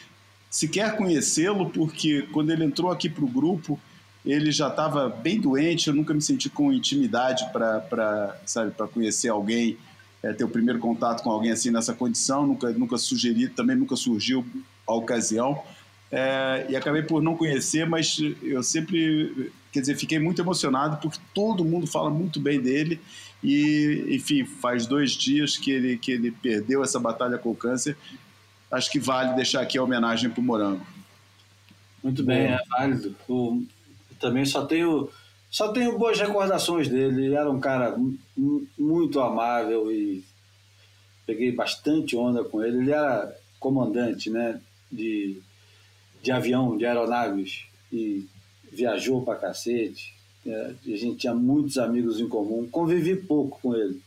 [0.49, 3.79] sequer conhecê-lo, porque quando ele entrou aqui para o grupo,
[4.25, 9.77] ele já estava bem doente, eu nunca me senti com intimidade para conhecer alguém,
[10.21, 13.95] é, ter o primeiro contato com alguém assim nessa condição, nunca, nunca sugeri, também nunca
[13.95, 14.45] surgiu
[14.87, 15.61] a ocasião.
[16.11, 21.19] É, e acabei por não conhecer, mas eu sempre, quer dizer, fiquei muito emocionado porque
[21.35, 22.99] todo mundo fala muito bem dele
[23.43, 27.97] e, enfim, faz dois dias que ele, que ele perdeu essa batalha com o câncer.
[28.71, 30.85] Acho que vale deixar aqui a homenagem para o Morango.
[32.03, 33.15] Muito bem, é válido.
[33.27, 33.65] Eu
[34.19, 35.09] também só tenho,
[35.49, 37.25] só tenho boas recordações dele.
[37.25, 37.95] Ele era um cara
[38.77, 40.23] muito amável e
[41.25, 42.77] peguei bastante onda com ele.
[42.77, 44.61] Ele era comandante né,
[44.91, 45.41] de
[46.21, 48.27] de avião, de aeronaves, e
[48.71, 50.13] viajou pra cacete.
[50.49, 52.67] É, a gente tinha muitos amigos em comum.
[52.67, 54.01] Convivi pouco com ele,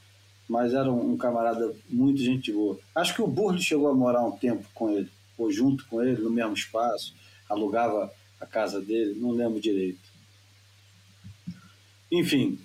[0.49, 2.77] mas era um, um camarada muito gente boa.
[2.93, 5.09] Acho que o Burley chegou a morar um tempo com ele,
[5.39, 7.15] ou junto com ele, no mesmo espaço,
[7.49, 10.01] alugava a casa dele, não lembro direito.
[12.11, 12.59] Enfim,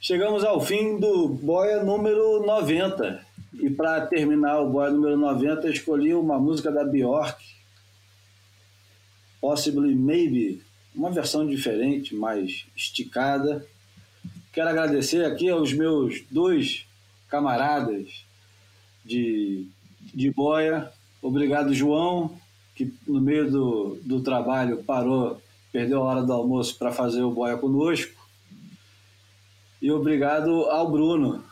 [0.00, 3.26] chegamos ao fim do Boia número 90.
[3.60, 7.44] E para terminar o Boia número 90, escolhi uma música da Bjork,
[9.38, 10.63] Possibly Maybe,
[10.94, 13.66] uma versão diferente, mais esticada.
[14.52, 16.86] Quero agradecer aqui aos meus dois
[17.28, 18.24] camaradas
[19.04, 19.66] de,
[20.14, 20.90] de boia.
[21.20, 22.36] Obrigado, João,
[22.74, 25.40] que no meio do, do trabalho parou,
[25.72, 28.24] perdeu a hora do almoço para fazer o boia conosco.
[29.82, 31.44] E obrigado ao Bruno,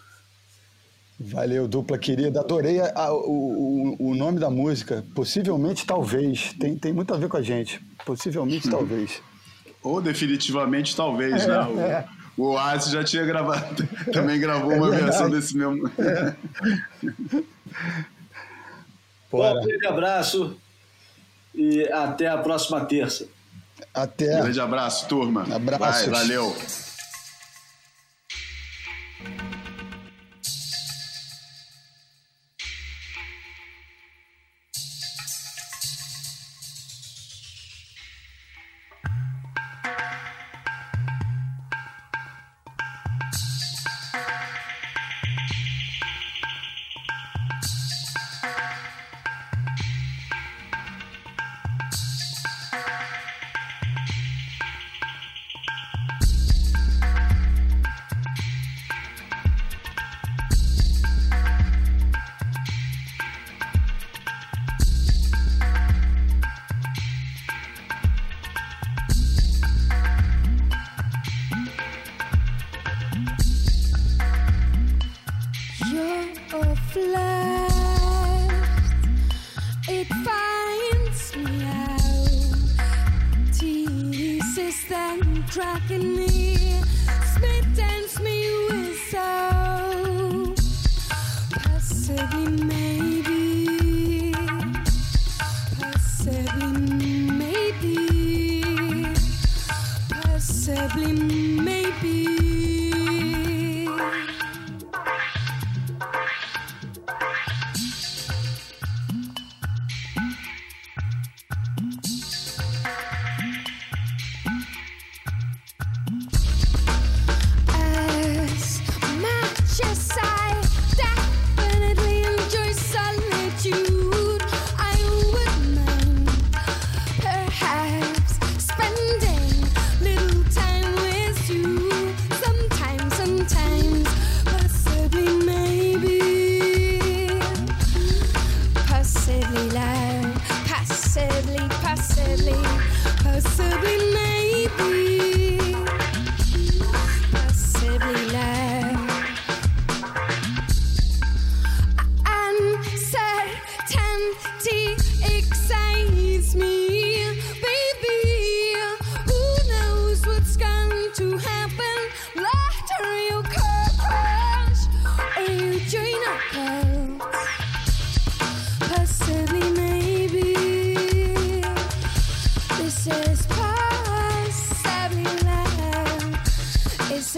[1.24, 2.40] Valeu, dupla querida.
[2.40, 5.04] Adorei a, a, o, o nome da música.
[5.14, 6.52] Possivelmente, talvez.
[6.58, 7.80] Tem, tem muito a ver com a gente.
[8.04, 9.22] Possivelmente, talvez.
[9.82, 11.60] Ou definitivamente, talvez, né?
[11.60, 12.08] O, é.
[12.36, 13.88] o Oasis já tinha gravado.
[14.12, 15.90] Também gravou é uma versão desse mesmo.
[15.98, 16.34] É.
[19.30, 20.58] Bom, um grande abraço
[21.54, 23.26] e até a próxima terça.
[23.94, 24.36] Até.
[24.36, 25.46] Um grande abraço, turma.
[25.50, 26.10] Abraço.
[26.10, 26.54] valeu.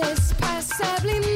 [0.05, 1.34] Probably, maybe.